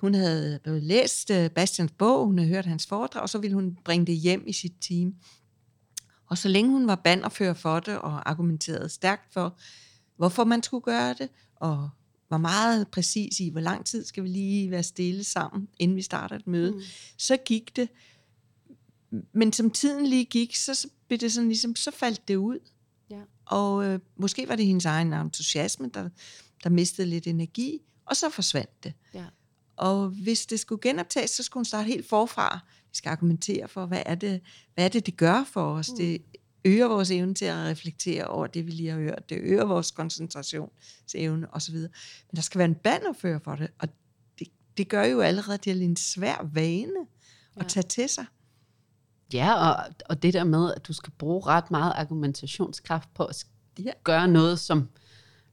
hun 0.00 0.14
havde 0.14 0.60
læst 0.64 1.30
øh, 1.30 1.50
Bastians 1.50 1.92
bog, 1.98 2.26
hun 2.26 2.38
havde 2.38 2.50
hørt 2.50 2.66
hans 2.66 2.86
foredrag, 2.86 3.22
og 3.22 3.28
så 3.28 3.38
ville 3.38 3.54
hun 3.54 3.78
bringe 3.84 4.06
det 4.06 4.16
hjem 4.16 4.44
i 4.46 4.52
sit 4.52 4.74
team. 4.80 5.14
Og 6.34 6.38
så 6.38 6.48
længe 6.48 6.70
hun 6.70 6.86
var 6.86 6.94
bannerfører 6.94 7.54
for 7.54 7.80
det, 7.80 7.98
og 7.98 8.30
argumenterede 8.30 8.88
stærkt 8.88 9.32
for, 9.32 9.58
hvorfor 10.16 10.44
man 10.44 10.62
skulle 10.62 10.82
gøre 10.82 11.14
det, 11.14 11.28
og 11.56 11.90
var 12.30 12.38
meget 12.38 12.88
præcis 12.88 13.40
i, 13.40 13.48
hvor 13.48 13.60
lang 13.60 13.86
tid 13.86 14.04
skal 14.04 14.22
vi 14.22 14.28
lige 14.28 14.70
være 14.70 14.82
stille 14.82 15.24
sammen, 15.24 15.68
inden 15.78 15.96
vi 15.96 16.02
starter 16.02 16.36
et 16.36 16.46
møde, 16.46 16.72
mm. 16.72 16.80
så 17.18 17.36
gik 17.36 17.76
det. 17.76 17.88
Men 19.32 19.52
som 19.52 19.70
tiden 19.70 20.06
lige 20.06 20.24
gik, 20.24 20.56
så 20.56 20.88
blev 21.06 21.18
det 21.18 21.32
sådan 21.32 21.48
ligesom, 21.48 21.76
så 21.76 21.90
faldt 21.90 22.28
det 22.28 22.36
ud. 22.36 22.58
Ja. 23.10 23.20
Og 23.46 23.84
øh, 23.84 24.00
måske 24.16 24.48
var 24.48 24.56
det 24.56 24.66
hendes 24.66 24.84
egen 24.84 25.12
entusiasme, 25.12 25.90
der, 25.94 26.08
der 26.64 26.70
mistede 26.70 27.06
lidt 27.06 27.26
energi, 27.26 27.80
og 28.06 28.16
så 28.16 28.30
forsvandt 28.30 28.84
det. 28.84 28.92
Ja. 29.14 29.24
Og 29.76 30.08
hvis 30.08 30.46
det 30.46 30.60
skulle 30.60 30.80
genoptages, 30.82 31.30
så 31.30 31.42
skulle 31.42 31.60
hun 31.60 31.64
starte 31.64 31.86
helt 31.86 32.08
forfra. 32.08 32.60
Vi 32.94 32.96
skal 32.96 33.10
argumentere 33.10 33.68
for, 33.68 33.86
hvad 33.86 34.02
er 34.06 34.14
det, 34.14 34.40
hvad 34.74 34.84
er 34.84 34.88
det, 34.88 35.06
det 35.06 35.16
gør 35.16 35.44
for 35.52 35.74
os? 35.74 35.90
Mm. 35.90 35.96
Det 35.96 36.22
øger 36.64 36.88
vores 36.88 37.10
evne 37.10 37.34
til 37.34 37.44
at 37.44 37.56
reflektere 37.56 38.24
over 38.24 38.46
det, 38.46 38.66
vi 38.66 38.70
lige 38.70 38.90
har 38.90 38.98
hørt. 38.98 39.28
Det 39.28 39.38
øger 39.40 39.64
vores 39.64 39.90
koncentrationsevne 39.90 41.54
osv. 41.54 41.74
Men 41.76 42.36
der 42.36 42.42
skal 42.42 42.58
være 42.58 42.68
en 42.68 42.74
bannerfører 42.74 43.38
for 43.38 43.54
det, 43.54 43.68
og 43.78 43.88
det, 44.38 44.48
det 44.76 44.88
gør 44.88 45.04
jo 45.04 45.20
allerede 45.20 45.70
er 45.70 45.74
en 45.74 45.96
svær 45.96 46.50
vane 46.52 47.00
at 47.56 47.62
Ja. 47.62 47.68
tage 47.68 47.84
til 47.88 48.08
sig. 48.08 48.24
Ja, 49.32 49.54
og, 49.54 49.94
og 50.08 50.22
det 50.22 50.34
der 50.34 50.44
med, 50.44 50.74
at 50.74 50.86
du 50.88 50.92
skal 50.92 51.12
bruge 51.18 51.46
ret 51.46 51.70
meget 51.70 51.92
argumentationskraft 51.96 53.14
på 53.14 53.24
at 53.24 53.44
Ja. 53.78 53.92
gøre 54.04 54.28
noget, 54.28 54.58
som, 54.58 54.88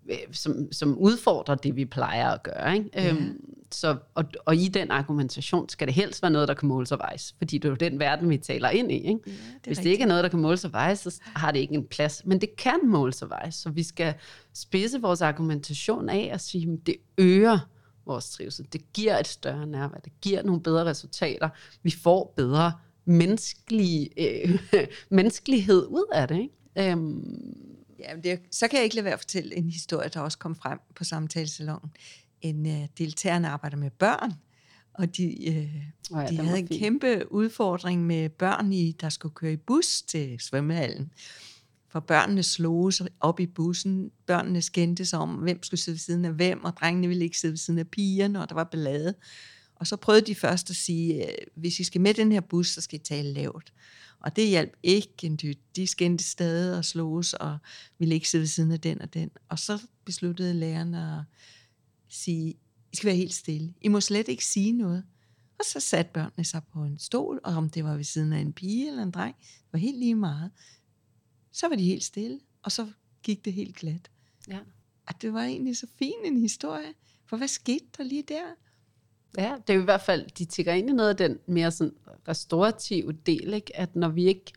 øh, 0.10 0.18
som, 0.32 0.72
som 0.72 0.98
udfordrer 0.98 1.56
det, 1.56 1.76
vi 1.76 1.86
plejer 1.86 2.30
at 2.30 2.44
gøre. 2.44 2.74
Ikke? 2.78 2.90
Ja. 2.94 3.10
Øhm, 3.14 3.54
så, 3.76 3.98
og, 4.16 4.26
og 4.46 4.56
i 4.56 4.68
den 4.68 4.92
argumentation 4.92 5.70
skal 5.70 5.88
det 5.88 5.96
helst 5.96 6.22
være 6.22 6.32
noget, 6.32 6.48
der 6.48 6.54
kan 6.54 6.68
måles 6.68 6.92
og 6.92 7.00
vejes, 7.00 7.36
fordi 7.38 7.58
det 7.58 7.66
er 7.66 7.70
jo 7.70 7.76
den 7.76 8.00
verden, 8.00 8.30
vi 8.30 8.38
taler 8.38 8.70
ind 8.70 8.92
i. 8.92 8.96
Ikke? 8.96 9.20
Ja, 9.28 9.32
Hvis 9.66 9.78
det 9.78 9.90
ikke 9.90 10.04
er 10.04 10.08
noget, 10.08 10.24
der 10.24 10.30
kan 10.30 10.40
måles 10.40 10.66
og 10.66 10.74
vejes, 10.74 11.00
så 11.00 11.20
har 11.24 11.52
det 11.52 11.60
ikke 11.60 11.74
en 11.74 11.86
plads. 11.86 12.22
Men 12.26 12.42
det 12.42 12.56
kan 12.56 12.80
måles 12.84 13.22
og 13.22 13.30
vejes, 13.30 13.56
så 13.56 13.70
vi 13.70 13.84
skal 13.84 14.14
spidse 14.54 15.02
vores 15.02 15.22
argumentation 15.22 16.10
af 16.10 16.30
og 16.34 16.42
sige, 16.42 16.74
at 16.74 16.80
det 16.86 16.96
øger 17.18 17.60
vores 18.06 18.30
trivsel. 18.30 18.68
Det 18.74 18.94
giver 18.94 19.18
et 19.18 19.28
større 19.28 19.68
nærvær. 19.68 19.98
Det 19.98 20.12
giver 20.22 20.44
nogle 20.44 20.62
bedre 20.62 20.86
resultater. 20.86 21.50
Vi 21.84 21.92
får 21.92 22.34
bedre 22.38 22.74
menneskelige, 23.06 24.10
øh, 24.18 24.60
menneskelighed 25.10 25.86
ud 25.88 26.06
af 26.14 26.28
det. 26.28 26.40
Ikke? 26.76 26.92
Øhm, 26.92 27.72
Ja, 28.02 28.16
det, 28.24 28.40
så 28.52 28.68
kan 28.68 28.78
jeg 28.78 28.84
ikke 28.84 28.96
lade 28.96 29.06
være 29.06 29.14
at 29.14 29.20
fortælle 29.20 29.56
en 29.56 29.70
historie, 29.70 30.10
der 30.14 30.20
også 30.20 30.38
kom 30.38 30.56
frem 30.56 30.80
på 30.96 31.04
samtalesalongen. 31.04 31.92
En 32.42 32.66
uh, 32.66 32.86
deltagerne 32.98 33.48
arbejder 33.48 33.78
med 33.78 33.92
børn, 33.92 34.34
og 34.94 35.18
de, 35.18 35.36
uh, 35.48 36.16
Nå 36.16 36.22
ja, 36.22 36.28
de 36.28 36.36
havde 36.36 36.60
en 36.60 36.68
fin. 36.68 36.80
kæmpe 36.80 37.32
udfordring 37.32 38.06
med 38.06 38.30
børn, 38.30 38.74
i, 38.74 38.92
der 38.92 39.10
skulle 39.10 39.36
køre 39.36 39.54
i 39.54 39.58
bus 39.58 40.02
til 40.02 40.40
svømmehallen. 40.40 41.14
For 41.90 42.00
børnene 42.00 42.44
sloges 42.44 43.02
op 43.20 43.40
i 43.40 43.46
bussen. 43.46 44.12
Børnene 44.26 44.62
skændtes 44.62 45.14
om, 45.14 45.36
hvem 45.36 45.64
skulle 45.64 45.80
sidde 45.80 45.96
ved 45.96 46.00
siden 46.00 46.26
af 46.26 46.34
hvem, 46.34 46.64
og 46.64 46.74
drengene 46.78 47.08
ville 47.08 47.24
ikke 47.24 47.40
sidde 47.40 47.52
ved 47.52 47.58
siden 47.58 47.80
af 47.80 47.88
pigerne, 47.88 48.42
og 48.42 48.50
der 48.50 48.56
var 48.56 48.64
ballade. 48.64 49.14
Og 49.76 49.88
så 49.88 49.96
prøvede 49.96 50.26
de 50.26 50.36
først 50.36 50.70
at 50.70 50.76
sige, 50.76 51.28
øh, 51.28 51.34
hvis 51.56 51.80
I 51.80 51.84
skal 51.84 52.02
med 52.02 52.14
den 52.14 52.32
her 52.32 52.42
bus, 52.42 52.68
så 52.68 52.82
skal 52.82 53.00
I 53.00 53.04
tale 53.04 53.34
lavt. 53.34 53.74
Og 54.20 54.36
det 54.36 54.48
hjalp 54.48 54.74
ikke 54.84 55.14
en 55.24 55.40
dyt. 55.44 55.60
De 55.76 55.88
skændte 55.88 56.24
stadig 56.24 56.78
og 56.78 56.86
sloges, 56.86 57.34
og 57.34 57.58
ville 58.00 58.16
ikke 58.16 58.30
sidde 58.30 58.42
ved 58.42 58.48
siden 58.48 58.72
af 58.72 58.80
den 58.80 59.02
og 59.02 59.14
den. 59.14 59.32
Og 59.50 59.60
så 59.60 59.82
besluttede 60.06 60.54
læreren 60.54 60.94
at 60.94 61.20
sige, 62.12 62.56
I 62.92 62.96
skal 62.96 63.08
være 63.08 63.16
helt 63.16 63.34
stille. 63.34 63.74
I 63.82 63.88
må 63.88 64.02
slet 64.02 64.28
ikke 64.28 64.46
sige 64.46 64.72
noget. 64.72 65.04
Og 65.60 65.66
så 65.66 65.80
satte 65.80 66.12
børnene 66.14 66.46
sig 66.46 66.62
på 66.74 66.84
en 66.84 67.00
stol, 67.00 67.40
og 67.44 67.54
om 67.54 67.70
det 67.70 67.84
var 67.84 67.96
ved 67.96 68.04
siden 68.04 68.34
af 68.34 68.40
en 68.40 68.54
pige 68.54 68.88
eller 68.88 69.04
en 69.04 69.12
dreng, 69.12 69.36
det 69.40 69.74
var 69.74 69.80
helt 69.80 70.00
lige 70.00 70.16
meget. 70.16 70.52
Så 71.52 71.68
var 71.68 71.76
de 71.76 71.84
helt 71.84 72.04
stille, 72.04 72.40
og 72.64 72.72
så 72.72 72.92
gik 73.24 73.46
det 73.46 73.54
helt 73.54 73.76
glat. 73.76 74.12
Ja. 74.48 74.60
Og 75.08 75.22
det 75.22 75.34
var 75.34 75.44
egentlig 75.44 75.78
så 75.78 75.88
fin 76.00 76.14
en 76.26 76.38
historie. 76.38 76.94
For 77.26 77.38
hvad 77.38 77.48
skete 77.48 77.86
der 77.98 78.04
lige 78.04 78.24
der? 78.28 78.44
Ja, 79.38 79.56
det 79.68 79.74
er 79.74 79.78
jo 79.78 79.82
i 79.82 79.84
hvert 79.84 80.02
fald, 80.02 80.26
de 80.38 80.46
tigger 80.46 80.74
ind 80.74 80.90
i 80.90 80.94
noget 80.94 81.10
af 81.10 81.18
den 81.18 81.40
mere 81.46 81.72
sådan 81.72 81.94
restaurative 82.28 83.12
del, 83.12 83.54
ikke? 83.54 83.78
at 83.78 83.96
når 83.96 84.10
vi 84.10 84.26
ikke 84.26 84.54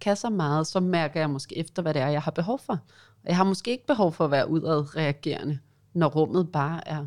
kan 0.00 0.16
så 0.16 0.30
meget, 0.30 0.66
så 0.66 0.80
mærker 0.80 1.20
jeg 1.20 1.30
måske 1.30 1.56
efter, 1.56 1.82
hvad 1.82 1.94
det 1.94 2.02
er, 2.02 2.08
jeg 2.08 2.22
har 2.22 2.30
behov 2.30 2.58
for. 2.58 2.72
Og 3.22 3.28
jeg 3.28 3.36
har 3.36 3.44
måske 3.44 3.70
ikke 3.70 3.86
behov 3.86 4.12
for 4.12 4.24
at 4.24 4.30
være 4.30 4.48
udadreagerende, 4.48 5.58
når 5.94 6.08
rummet 6.08 6.52
bare 6.52 6.88
er 6.88 7.06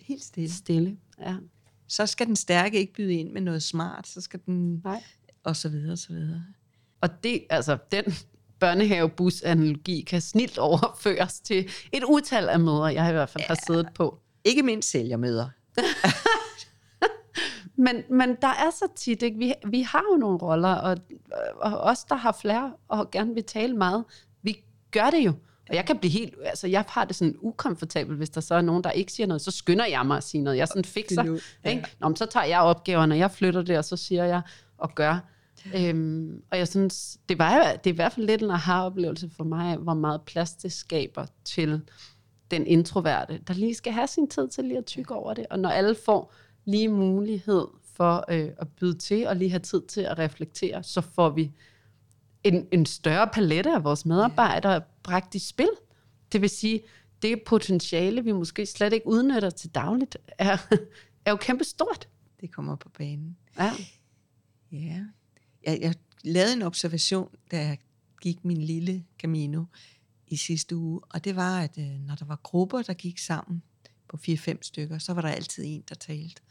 Helt 0.00 0.24
stille. 0.24 0.52
stille. 0.52 0.96
Ja, 1.20 1.36
Så 1.86 2.06
skal 2.06 2.26
den 2.26 2.36
stærke 2.36 2.78
ikke 2.78 2.92
byde 2.92 3.14
ind 3.14 3.32
med 3.32 3.40
noget 3.40 3.62
smart, 3.62 4.06
så 4.06 4.20
skal 4.20 4.40
den... 4.46 4.80
nej. 4.84 5.02
Og 5.44 5.56
så 5.56 5.68
videre, 5.68 5.92
og 5.92 5.98
så 5.98 6.12
videre. 6.12 6.44
Og 7.00 7.24
det, 7.24 7.44
altså, 7.50 7.78
den 7.92 8.04
børnehavebus-analogi 8.58 10.00
kan 10.00 10.20
snilt 10.20 10.58
overføres 10.58 11.40
til 11.40 11.68
et 11.92 12.04
utal 12.04 12.48
af 12.48 12.60
møder, 12.60 12.88
jeg 12.88 13.08
i 13.08 13.12
hvert 13.12 13.28
fald 13.28 13.42
ja. 13.42 13.48
har 13.48 13.58
siddet 13.66 13.88
på. 13.94 14.18
Ikke 14.44 14.62
mindst 14.62 14.90
sælgermøder. 14.90 15.48
Men, 17.78 18.02
men 18.10 18.36
der 18.42 18.48
er 18.48 18.70
så 18.70 18.88
tit, 18.96 19.22
ikke? 19.22 19.38
Vi, 19.38 19.54
vi 19.66 19.82
har 19.82 20.04
jo 20.12 20.16
nogle 20.16 20.38
roller, 20.38 20.74
og, 20.74 20.96
og 21.56 21.80
os, 21.80 22.04
der 22.04 22.14
har 22.14 22.32
flere 22.40 22.72
og 22.88 23.10
gerne 23.10 23.34
vil 23.34 23.44
tale 23.44 23.76
meget, 23.76 24.04
vi 24.42 24.64
gør 24.90 25.10
det 25.10 25.18
jo. 25.18 25.32
Og 25.68 25.74
jeg 25.74 25.86
kan 25.86 25.98
blive 25.98 26.10
helt, 26.10 26.34
altså 26.44 26.66
jeg 26.66 26.84
har 26.88 27.04
det 27.04 27.16
sådan 27.16 27.36
ukomfortabelt, 27.40 28.18
hvis 28.18 28.30
der 28.30 28.40
så 28.40 28.54
er 28.54 28.60
nogen, 28.60 28.84
der 28.84 28.90
ikke 28.90 29.12
siger 29.12 29.26
noget, 29.26 29.42
så 29.42 29.50
skynder 29.50 29.86
jeg 29.86 30.06
mig 30.06 30.16
at 30.16 30.24
sige 30.24 30.42
noget. 30.42 30.56
Jeg 30.56 30.68
sådan 30.68 30.84
fikser, 30.84 31.38
ja. 31.64 31.70
ikke? 31.70 31.96
Nå, 32.00 32.08
men 32.08 32.16
så 32.16 32.26
tager 32.26 32.46
jeg 32.46 32.60
opgaverne, 32.60 33.14
og 33.14 33.18
jeg 33.18 33.30
flytter 33.30 33.62
det, 33.62 33.78
og 33.78 33.84
så 33.84 33.96
siger 33.96 34.24
jeg 34.24 34.42
og 34.78 34.94
gør. 34.94 35.18
Øhm, 35.74 36.42
og 36.50 36.58
jeg 36.58 36.68
synes, 36.68 37.18
det, 37.28 37.38
var, 37.38 37.72
det 37.84 37.90
er 37.90 37.94
i 37.94 37.96
hvert 37.96 38.12
fald 38.12 38.26
lidt 38.26 38.42
en 38.42 38.50
aha-oplevelse 38.50 39.30
for 39.36 39.44
mig, 39.44 39.76
hvor 39.76 39.94
meget 39.94 40.22
plads 40.22 40.54
det 40.54 40.72
skaber 40.72 41.26
til 41.44 41.80
den 42.50 42.66
introverte, 42.66 43.40
der 43.48 43.54
lige 43.54 43.74
skal 43.74 43.92
have 43.92 44.06
sin 44.06 44.28
tid 44.28 44.48
til 44.48 44.64
lige 44.64 44.78
at 44.78 44.86
tykke 44.86 45.14
over 45.14 45.34
det. 45.34 45.46
Og 45.50 45.58
når 45.58 45.68
alle 45.68 45.94
får 45.94 46.32
lige 46.64 46.88
mulighed 46.88 47.66
for 47.94 48.24
øh, 48.28 48.50
at 48.58 48.68
byde 48.68 48.98
til, 48.98 49.26
og 49.26 49.36
lige 49.36 49.50
have 49.50 49.60
tid 49.60 49.82
til 49.82 50.00
at 50.00 50.18
reflektere, 50.18 50.82
så 50.82 51.00
får 51.00 51.30
vi 51.30 51.52
en, 52.48 52.66
en 52.72 52.86
større 52.86 53.28
palette 53.32 53.74
af 53.74 53.84
vores 53.84 54.06
medarbejdere 54.06 54.82
bragt 55.02 55.34
i 55.34 55.38
spil. 55.38 55.70
Det 56.32 56.40
vil 56.40 56.50
sige, 56.50 56.80
det 57.22 57.42
potentiale, 57.46 58.24
vi 58.24 58.32
måske 58.32 58.66
slet 58.66 58.92
ikke 58.92 59.06
udnytter 59.06 59.50
til 59.50 59.70
dagligt, 59.70 60.16
er, 60.38 60.56
er 61.24 61.30
jo 61.30 61.36
kæmpestort. 61.36 62.08
Det 62.40 62.52
kommer 62.52 62.76
på 62.76 62.88
banen. 62.88 63.36
Ja. 63.58 63.72
Ja. 64.72 65.04
Jeg, 65.66 65.78
jeg 65.80 65.94
lavede 66.24 66.52
en 66.52 66.62
observation, 66.62 67.28
da 67.50 67.56
jeg 67.56 67.78
gik 68.20 68.44
min 68.44 68.56
lille 68.56 69.04
Camino 69.18 69.64
i 70.26 70.36
sidste 70.36 70.76
uge, 70.76 71.00
og 71.08 71.24
det 71.24 71.36
var, 71.36 71.60
at 71.60 71.78
øh, 71.78 72.00
når 72.06 72.14
der 72.14 72.24
var 72.24 72.40
grupper, 72.42 72.82
der 72.82 72.94
gik 72.94 73.18
sammen 73.18 73.62
på 74.08 74.18
4-5 74.28 74.58
stykker, 74.62 74.98
så 74.98 75.12
var 75.12 75.22
der 75.22 75.28
altid 75.28 75.64
en, 75.66 75.84
der 75.88 75.94
talte. 75.94 76.42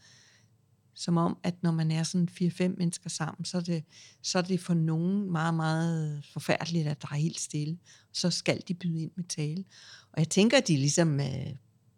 Som 0.98 1.16
om, 1.16 1.38
at 1.42 1.62
når 1.62 1.70
man 1.70 1.90
er 1.90 2.02
sådan 2.02 2.28
4-5 2.32 2.68
mennesker 2.68 3.10
sammen, 3.10 3.44
så 3.44 3.56
er, 3.56 3.60
det, 3.60 3.84
så 4.22 4.38
er 4.38 4.42
det 4.42 4.60
for 4.60 4.74
nogen 4.74 5.32
meget, 5.32 5.54
meget 5.54 6.24
forfærdeligt, 6.32 6.88
at 6.88 7.02
der 7.02 7.08
er 7.10 7.16
helt 7.16 7.40
stille. 7.40 7.78
Så 8.12 8.30
skal 8.30 8.62
de 8.68 8.74
byde 8.74 9.02
ind 9.02 9.10
med 9.16 9.24
tale. 9.24 9.64
Og 10.12 10.18
jeg 10.18 10.28
tænker, 10.28 10.58
at 10.58 10.68
de 10.68 10.76
ligesom, 10.76 11.20
øh, 11.20 11.54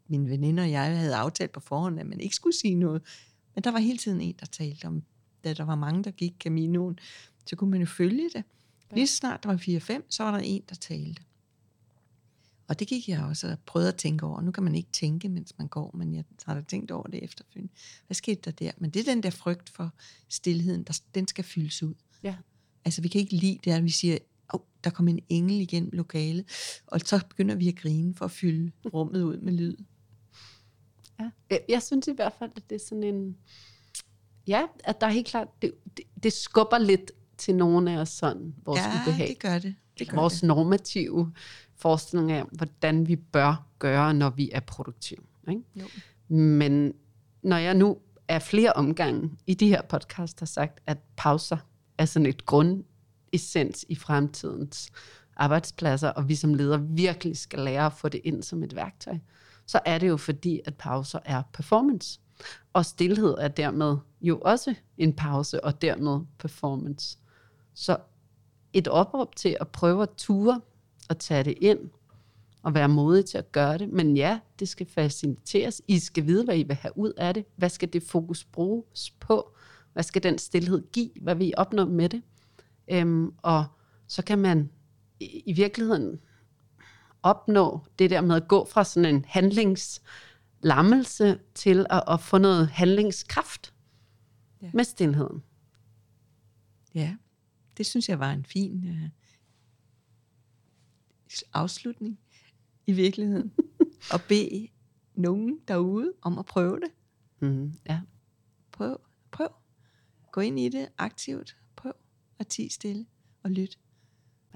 mine 0.09 0.31
veninder 0.31 0.63
og 0.63 0.71
jeg 0.71 0.99
havde 0.99 1.17
aftalt 1.17 1.53
på 1.53 1.61
forhånd, 1.61 2.01
at 2.01 2.07
man 2.07 2.21
ikke 2.21 2.37
skulle 2.37 2.57
sige 2.57 2.75
noget. 2.75 3.03
Men 3.55 3.65
der 3.65 3.71
var 3.71 3.79
hele 3.79 3.99
tiden 3.99 4.21
en, 4.21 4.35
der 4.41 4.47
talte 4.47 4.85
om, 4.85 5.03
da 5.45 5.53
der 5.53 5.65
var 5.65 5.75
mange, 5.75 6.05
der 6.05 6.11
gik 6.11 6.35
Caminoen, 6.41 6.99
så 7.47 7.57
kunne 7.57 7.71
man 7.71 7.81
jo 7.81 7.87
følge 7.87 8.31
det. 8.35 8.45
Lige 8.95 9.07
så 9.07 9.17
snart 9.17 9.43
der 9.43 9.49
var 9.49 9.57
4-5, 10.01 10.03
så 10.09 10.23
var 10.23 10.31
der 10.31 10.39
en, 10.39 10.63
der 10.69 10.75
talte. 10.75 11.23
Og 12.71 12.79
det 12.79 12.89
gik 12.89 13.09
jeg 13.09 13.25
også 13.25 13.49
og 13.49 13.59
prøvede 13.67 13.89
at 13.89 13.97
tænke 13.97 14.27
over. 14.27 14.41
Nu 14.41 14.51
kan 14.51 14.63
man 14.63 14.75
ikke 14.75 14.89
tænke, 14.93 15.29
mens 15.29 15.59
man 15.59 15.69
går, 15.69 15.91
men 15.97 16.15
jeg 16.15 16.25
har 16.45 16.55
da 16.55 16.61
tænkt 16.61 16.91
over 16.91 17.07
det 17.07 17.25
efterfølgende. 17.25 17.73
Hvad 18.07 18.15
skete 18.15 18.41
der 18.45 18.51
der? 18.51 18.71
Men 18.79 18.91
det 18.91 19.01
er 19.01 19.13
den 19.15 19.23
der 19.23 19.31
frygt 19.31 19.69
for 19.69 19.95
stillheden, 20.29 20.83
der, 20.83 21.01
den 21.15 21.29
skal 21.29 21.45
fyldes 21.45 21.83
ud. 21.83 21.95
Ja. 22.23 22.37
Altså 22.85 23.03
vi 23.03 23.09
kan 23.09 23.21
ikke 23.21 23.37
lide 23.37 23.59
det, 23.65 23.71
at 23.71 23.85
vi 23.85 23.91
siger, 23.91 24.19
oh, 24.49 24.61
der 24.85 24.91
kom 24.91 25.09
en 25.09 25.21
engel 25.29 25.61
igennem 25.61 25.91
lokalet, 25.93 26.45
og 26.87 27.01
så 27.01 27.21
begynder 27.29 27.55
vi 27.55 27.69
at 27.69 27.77
grine 27.77 28.15
for 28.15 28.25
at 28.25 28.31
fylde 28.31 28.73
rummet 28.95 29.23
ud 29.23 29.37
med 29.39 29.53
lyd. 29.53 29.77
Ja. 31.21 31.31
Jeg, 31.69 31.83
synes 31.83 32.09
i 32.09 32.13
hvert 32.15 32.33
fald, 32.39 32.51
at 32.57 32.63
det 32.71 32.75
er 32.75 32.85
sådan 32.89 33.05
en... 33.05 33.37
Ja, 34.47 34.67
at 34.85 35.01
der 35.01 35.07
er 35.07 35.11
helt 35.11 35.27
klart... 35.27 35.49
Det, 35.63 35.75
det, 35.97 36.05
det 36.23 36.33
skubber 36.33 36.79
lidt 36.79 37.13
til 37.39 37.55
nogle 37.55 37.93
af 37.93 37.99
os 37.99 38.09
sådan, 38.09 38.55
vores 38.65 38.81
ja, 38.81 39.03
ubehag. 39.03 39.29
det 39.29 39.39
gør 39.39 39.59
det. 39.59 39.75
det 39.99 40.09
gør 40.09 40.17
vores 40.17 40.35
det. 40.35 40.43
normative 40.43 41.33
forestilling 41.81 42.33
af, 42.33 42.45
hvordan 42.53 43.09
vi 43.09 43.17
bør 43.17 43.67
gøre, 43.79 44.15
når 44.15 44.31
vi 44.31 44.51
er 44.53 44.61
produktive. 44.61 45.23
Ikke? 45.49 45.63
Jo. 45.77 45.85
Men 46.35 46.93
når 47.43 47.57
jeg 47.57 47.75
nu 47.75 47.99
er 48.29 48.39
flere 48.39 48.73
omgange 48.73 49.31
i 49.47 49.55
de 49.55 49.69
her 49.69 49.83
podcast 49.83 50.39
har 50.39 50.47
sagt, 50.47 50.81
at 50.87 50.99
pauser 51.17 51.57
er 51.99 52.05
sådan 52.05 52.27
et 52.27 52.47
grundessens 52.47 53.85
i 53.89 53.95
fremtidens 53.95 54.91
arbejdspladser, 55.37 56.09
og 56.09 56.29
vi 56.29 56.35
som 56.35 56.55
ledere 56.55 56.83
virkelig 56.83 57.37
skal 57.37 57.59
lære 57.59 57.87
at 57.87 57.93
få 57.93 58.09
det 58.09 58.21
ind 58.25 58.43
som 58.43 58.63
et 58.63 58.77
værktøj, 58.77 59.19
så 59.67 59.81
er 59.85 59.99
det 59.99 60.09
jo 60.09 60.17
fordi, 60.17 60.61
at 60.65 60.75
pauser 60.75 61.19
er 61.25 61.43
performance. 61.53 62.21
Og 62.73 62.85
stillhed 62.85 63.35
er 63.39 63.49
dermed 63.49 63.97
jo 64.21 64.41
også 64.45 64.75
en 64.99 65.13
pause, 65.13 65.65
og 65.65 65.83
dermed 65.83 66.21
performance. 66.39 67.19
Så 67.75 67.97
et 68.73 68.89
opråb 68.89 69.37
til 69.37 69.57
at 69.61 69.69
prøve 69.69 70.03
at 70.03 70.11
ture 70.17 70.61
og 71.11 71.19
tage 71.19 71.45
det 71.45 71.55
ind, 71.61 71.79
og 72.63 72.75
være 72.75 72.89
modig 72.89 73.25
til 73.25 73.39
at 73.39 73.53
gøre 73.53 73.79
det. 73.79 73.89
Men 73.89 74.17
ja, 74.17 74.39
det 74.59 74.69
skal 74.69 74.87
faciliteres. 74.87 75.83
I 75.89 75.99
skal 75.99 76.27
vide, 76.27 76.45
hvad 76.45 76.59
I 76.59 76.63
vil 76.63 76.77
have 76.77 76.99
ud 76.99 77.13
af 77.17 77.35
det. 77.35 77.45
Hvad 77.57 77.69
skal 77.69 77.93
det 77.93 78.03
fokus 78.03 78.45
bruges 78.45 79.11
på? 79.11 79.55
Hvad 79.93 80.03
skal 80.03 80.23
den 80.23 80.39
stillhed 80.39 80.83
give? 80.93 81.11
Hvad 81.23 81.35
vil 81.35 81.49
I 81.49 81.53
opnå 81.57 81.85
med 81.85 82.09
det? 82.09 82.23
Øhm, 82.91 83.33
og 83.43 83.65
så 84.07 84.23
kan 84.25 84.39
man 84.39 84.71
i, 85.21 85.43
i 85.47 85.53
virkeligheden 85.53 86.21
opnå 87.23 87.81
det 87.99 88.11
der 88.11 88.21
med 88.21 88.37
at 88.37 88.49
gå 88.49 88.67
fra 88.71 88.85
sådan 88.85 89.15
en 89.15 89.25
handlingslammelse 89.29 91.39
til 91.55 91.87
at, 91.91 92.03
at 92.09 92.21
få 92.21 92.39
noget 92.39 92.69
handlingskraft 92.69 93.75
Ja. 94.63 94.71
med 94.75 94.85
stillheden. 94.85 95.43
Ja, 96.95 97.17
det 97.77 97.87
synes 97.87 98.09
jeg 98.09 98.19
var 98.19 98.33
en 98.33 98.45
fin, 98.45 98.85
øh, 98.89 99.09
afslutning 101.53 102.19
i 102.87 102.93
virkeligheden. 102.93 103.53
og 104.13 104.21
bede 104.29 104.69
nogen 105.15 105.59
derude 105.69 106.13
om 106.23 106.39
at 106.39 106.45
prøve 106.45 106.81
det. 106.81 106.91
Mm, 107.49 107.73
ja. 107.89 108.01
Prøv, 108.73 109.01
prøv. 109.31 109.49
Gå 110.33 110.41
ind 110.41 110.61
i 110.61 110.69
det 110.69 110.89
aktivt. 110.99 111.57
Prøv 111.77 111.93
at 112.39 112.47
tige 112.47 112.71
stille 112.71 113.07
og 113.43 113.51
lytte. 113.51 113.77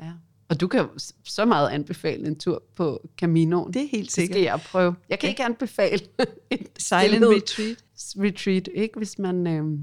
ja. 0.02 0.12
Og 0.48 0.60
du 0.60 0.68
kan 0.68 0.88
så 1.24 1.44
meget 1.44 1.68
anbefale 1.70 2.26
en 2.26 2.38
tur 2.38 2.62
på 2.74 3.08
Caminoen. 3.18 3.72
Det 3.74 3.82
er 3.82 3.88
helt 3.88 4.04
det 4.04 4.12
skal 4.12 4.22
sikkert. 4.26 4.42
jeg 4.44 4.60
prøve. 4.60 4.94
Jeg 5.08 5.18
kan 5.18 5.26
Ja. 5.26 5.30
ikke 5.30 5.44
anbefale 5.44 6.00
et 6.50 6.68
Silent 6.78 7.24
retreat. 7.24 7.84
retreat, 8.16 8.68
ikke? 8.74 8.96
Hvis 8.98 9.18
man, 9.18 9.46
øh, 9.46 9.78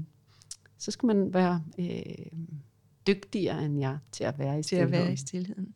så 0.78 0.90
skal 0.90 1.06
man 1.06 1.34
være 1.34 1.62
øh, 1.78 2.40
dygtigere 3.06 3.64
end 3.64 3.80
jeg 3.80 3.98
til 4.12 4.24
at 4.24 4.38
være 4.38 4.58
i 4.60 4.62
til 4.62 4.76
at 4.76 4.90
være 4.90 5.12
i 5.12 5.16
stillheden. 5.16 5.74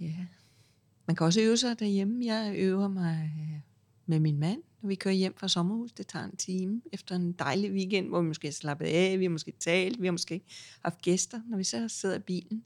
Ja. 0.00 0.26
Man 1.06 1.16
kan 1.16 1.26
også 1.26 1.40
øve 1.40 1.56
sig 1.56 1.78
derhjemme. 1.78 2.24
Jeg 2.24 2.54
øver 2.56 2.88
mig 2.88 3.32
øh, 3.38 3.60
med 4.06 4.20
min 4.20 4.38
mand, 4.38 4.62
når 4.82 4.88
vi 4.88 4.94
kører 4.94 5.14
hjem 5.14 5.34
fra 5.36 5.48
sommerhus. 5.48 5.92
Det 5.92 6.06
tager 6.06 6.24
en 6.24 6.36
time 6.36 6.82
efter 6.92 7.16
en 7.16 7.32
dejlig 7.32 7.72
weekend, 7.72 8.08
hvor 8.08 8.20
vi 8.20 8.28
måske 8.28 8.46
har 8.46 8.52
slappet 8.52 8.86
af, 8.86 9.18
vi 9.18 9.24
har 9.24 9.30
måske 9.30 9.52
talt, 9.52 10.00
vi 10.00 10.06
har 10.06 10.12
måske 10.12 10.40
haft 10.82 11.02
gæster. 11.02 11.40
Når 11.48 11.56
vi 11.56 11.64
så 11.64 11.88
sidder 11.88 12.16
i 12.16 12.20
bilen, 12.20 12.64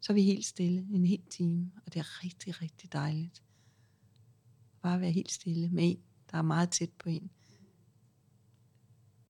så 0.00 0.12
er 0.12 0.14
vi 0.14 0.22
helt 0.22 0.44
stille 0.44 0.86
en 0.92 1.06
hel 1.06 1.22
time, 1.30 1.70
og 1.86 1.94
det 1.94 2.00
er 2.00 2.24
rigtig, 2.24 2.62
rigtig 2.62 2.92
dejligt. 2.92 3.42
Bare 4.82 5.00
være 5.00 5.10
helt 5.10 5.32
stille 5.32 5.68
med 5.68 5.90
en, 5.90 5.98
der 6.30 6.38
er 6.38 6.42
meget 6.42 6.70
tæt 6.70 6.90
på 6.98 7.08
en. 7.08 7.30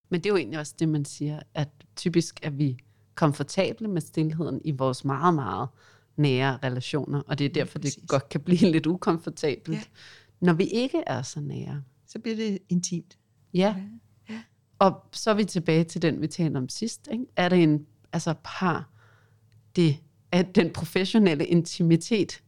Men 0.08 0.20
det 0.20 0.26
er 0.26 0.30
jo 0.30 0.36
egentlig 0.36 0.58
også 0.58 0.74
det, 0.78 0.88
man 0.88 1.04
siger, 1.04 1.40
at 1.54 1.68
typisk 1.96 2.40
er 2.42 2.50
vi 2.50 2.76
komfortable 3.14 3.88
med 3.88 4.00
stillheden 4.00 4.60
i 4.64 4.70
vores 4.70 5.04
meget, 5.04 5.34
meget 5.34 5.68
nære 6.16 6.58
relationer, 6.62 7.20
og 7.26 7.38
det 7.38 7.44
er 7.44 7.48
derfor, 7.48 7.78
det 7.78 7.84
præcis. 7.86 8.04
godt 8.08 8.28
kan 8.28 8.40
blive 8.40 8.70
lidt 8.72 8.86
ukomfortabelt, 8.86 9.76
Ja. 9.76 9.82
når 10.40 10.52
vi 10.52 10.64
ikke 10.64 11.02
er 11.06 11.22
så 11.22 11.40
nære. 11.40 11.82
Så 12.06 12.18
bliver 12.18 12.36
det 12.36 12.58
intimt. 12.68 13.18
Ja. 13.54 13.74
Og 14.78 15.04
så 15.12 15.30
er 15.30 15.34
vi 15.34 15.44
tilbage 15.44 15.84
til 15.84 16.02
den, 16.02 16.20
vi 16.20 16.26
talte 16.26 16.56
om 16.58 16.68
sidst. 16.68 17.08
Ikke? 17.12 17.26
Er 17.36 17.48
det 17.48 17.62
en, 17.62 17.86
altså 18.12 18.34
par, 18.44 18.90
det, 19.76 19.96
er 20.32 20.42
den 20.42 20.70
professionelle 20.72 21.46
intimitet 21.46 22.42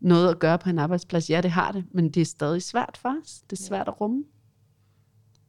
noget 0.00 0.30
at 0.30 0.38
gøre 0.38 0.58
på 0.58 0.70
en 0.70 0.78
arbejdsplads? 0.78 1.30
Ja, 1.30 1.40
det 1.40 1.50
har 1.50 1.72
det, 1.72 1.84
men 1.92 2.10
det 2.10 2.20
er 2.20 2.24
stadig 2.24 2.62
svært 2.62 2.98
for 3.02 3.16
os. 3.22 3.40
Det 3.50 3.58
er 3.58 3.62
svært 3.62 3.88
at 3.88 4.00
rumme. 4.00 4.24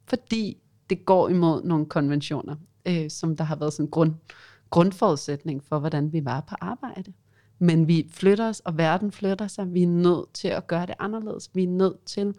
Fordi 0.04 0.56
det 0.90 1.04
går 1.04 1.28
imod 1.28 1.64
nogle 1.64 1.86
konventioner, 1.86 2.56
øh, 2.88 3.10
som 3.10 3.36
der 3.36 3.44
har 3.44 3.56
været 3.56 3.72
sådan 3.72 3.90
grund, 3.90 4.14
grundforudsætning 4.76 5.64
for, 5.64 5.78
hvordan 5.78 6.12
vi 6.12 6.24
var 6.24 6.40
på 6.40 6.54
arbejde. 6.60 7.12
Men 7.58 7.88
vi 7.88 8.08
flytter 8.12 8.48
os, 8.48 8.60
og 8.60 8.78
verden 8.78 9.12
flytter 9.12 9.46
sig. 9.46 9.74
Vi 9.74 9.82
er 9.82 9.86
nødt 9.86 10.32
til 10.34 10.48
at 10.48 10.66
gøre 10.66 10.86
det 10.86 10.94
anderledes. 10.98 11.50
Vi 11.54 11.62
er 11.62 11.68
nødt 11.68 12.04
til 12.04 12.34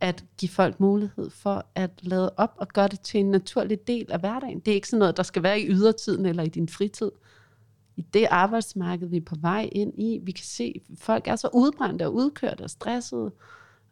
at 0.00 0.24
give 0.38 0.48
folk 0.48 0.80
mulighed 0.80 1.30
for 1.30 1.64
at 1.74 1.90
lade 2.02 2.30
op 2.36 2.54
og 2.56 2.68
gøre 2.68 2.88
det 2.88 3.00
til 3.00 3.20
en 3.20 3.30
naturlig 3.30 3.86
del 3.86 4.12
af 4.12 4.20
hverdagen. 4.20 4.60
Det 4.60 4.70
er 4.70 4.74
ikke 4.74 4.88
sådan 4.88 4.98
noget, 4.98 5.16
der 5.16 5.22
skal 5.22 5.42
være 5.42 5.60
i 5.60 5.66
ydertiden 5.68 6.26
eller 6.26 6.42
i 6.42 6.48
din 6.48 6.68
fritid. 6.68 7.10
I 7.96 8.02
det 8.02 8.26
arbejdsmarked, 8.30 9.08
vi 9.08 9.16
er 9.16 9.24
på 9.26 9.34
vej 9.40 9.68
ind 9.72 9.92
i, 9.98 10.20
vi 10.22 10.32
kan 10.32 10.44
se, 10.44 10.82
at 10.90 10.98
folk 10.98 11.28
er 11.28 11.36
så 11.36 11.48
udbrændte 11.54 12.06
og 12.06 12.14
udkørte 12.14 12.62
og 12.62 12.70
stressede 12.70 13.32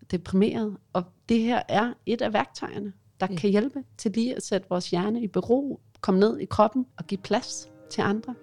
og 0.01 0.11
deprimerede. 0.11 0.77
Og 0.92 1.05
det 1.29 1.40
her 1.40 1.62
er 1.68 1.92
et 2.07 2.22
af 2.22 2.33
værktøjerne, 2.33 2.92
der 3.20 3.27
Ja. 3.31 3.37
kan 3.37 3.51
hjælpe 3.51 3.85
til 3.98 4.11
lige 4.11 4.37
at 4.37 4.42
sætte 4.42 4.68
vores 4.70 4.90
hjerne 4.90 5.22
i 5.22 5.27
bero, 5.29 5.81
komme 6.01 6.20
ned 6.20 6.38
i 6.38 6.44
kroppen 6.44 6.87
og 6.98 7.07
give 7.07 7.18
plads 7.18 7.70
til 7.90 8.03
andre. 8.03 8.35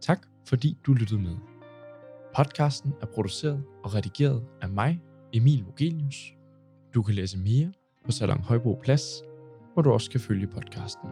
Tak 0.00 0.26
fordi 0.48 0.78
du 0.86 0.92
lyttede 0.92 1.20
med. 1.20 1.36
Podcasten 2.36 2.92
er 3.00 3.06
produceret 3.06 3.64
og 3.84 3.94
redigeret 3.94 4.44
af 4.62 4.68
mig, 4.68 5.02
Emil 5.32 5.64
Vogelius. 5.64 6.34
Du 6.94 7.02
kan 7.02 7.14
læse 7.14 7.38
mere 7.38 7.72
på 8.04 8.12
Salon 8.12 8.40
Højbro 8.40 8.80
Plads, 8.82 9.22
hvor 9.72 9.82
du 9.82 9.90
også 9.90 10.10
kan 10.10 10.20
følge 10.20 10.46
podcasten. 10.46 11.08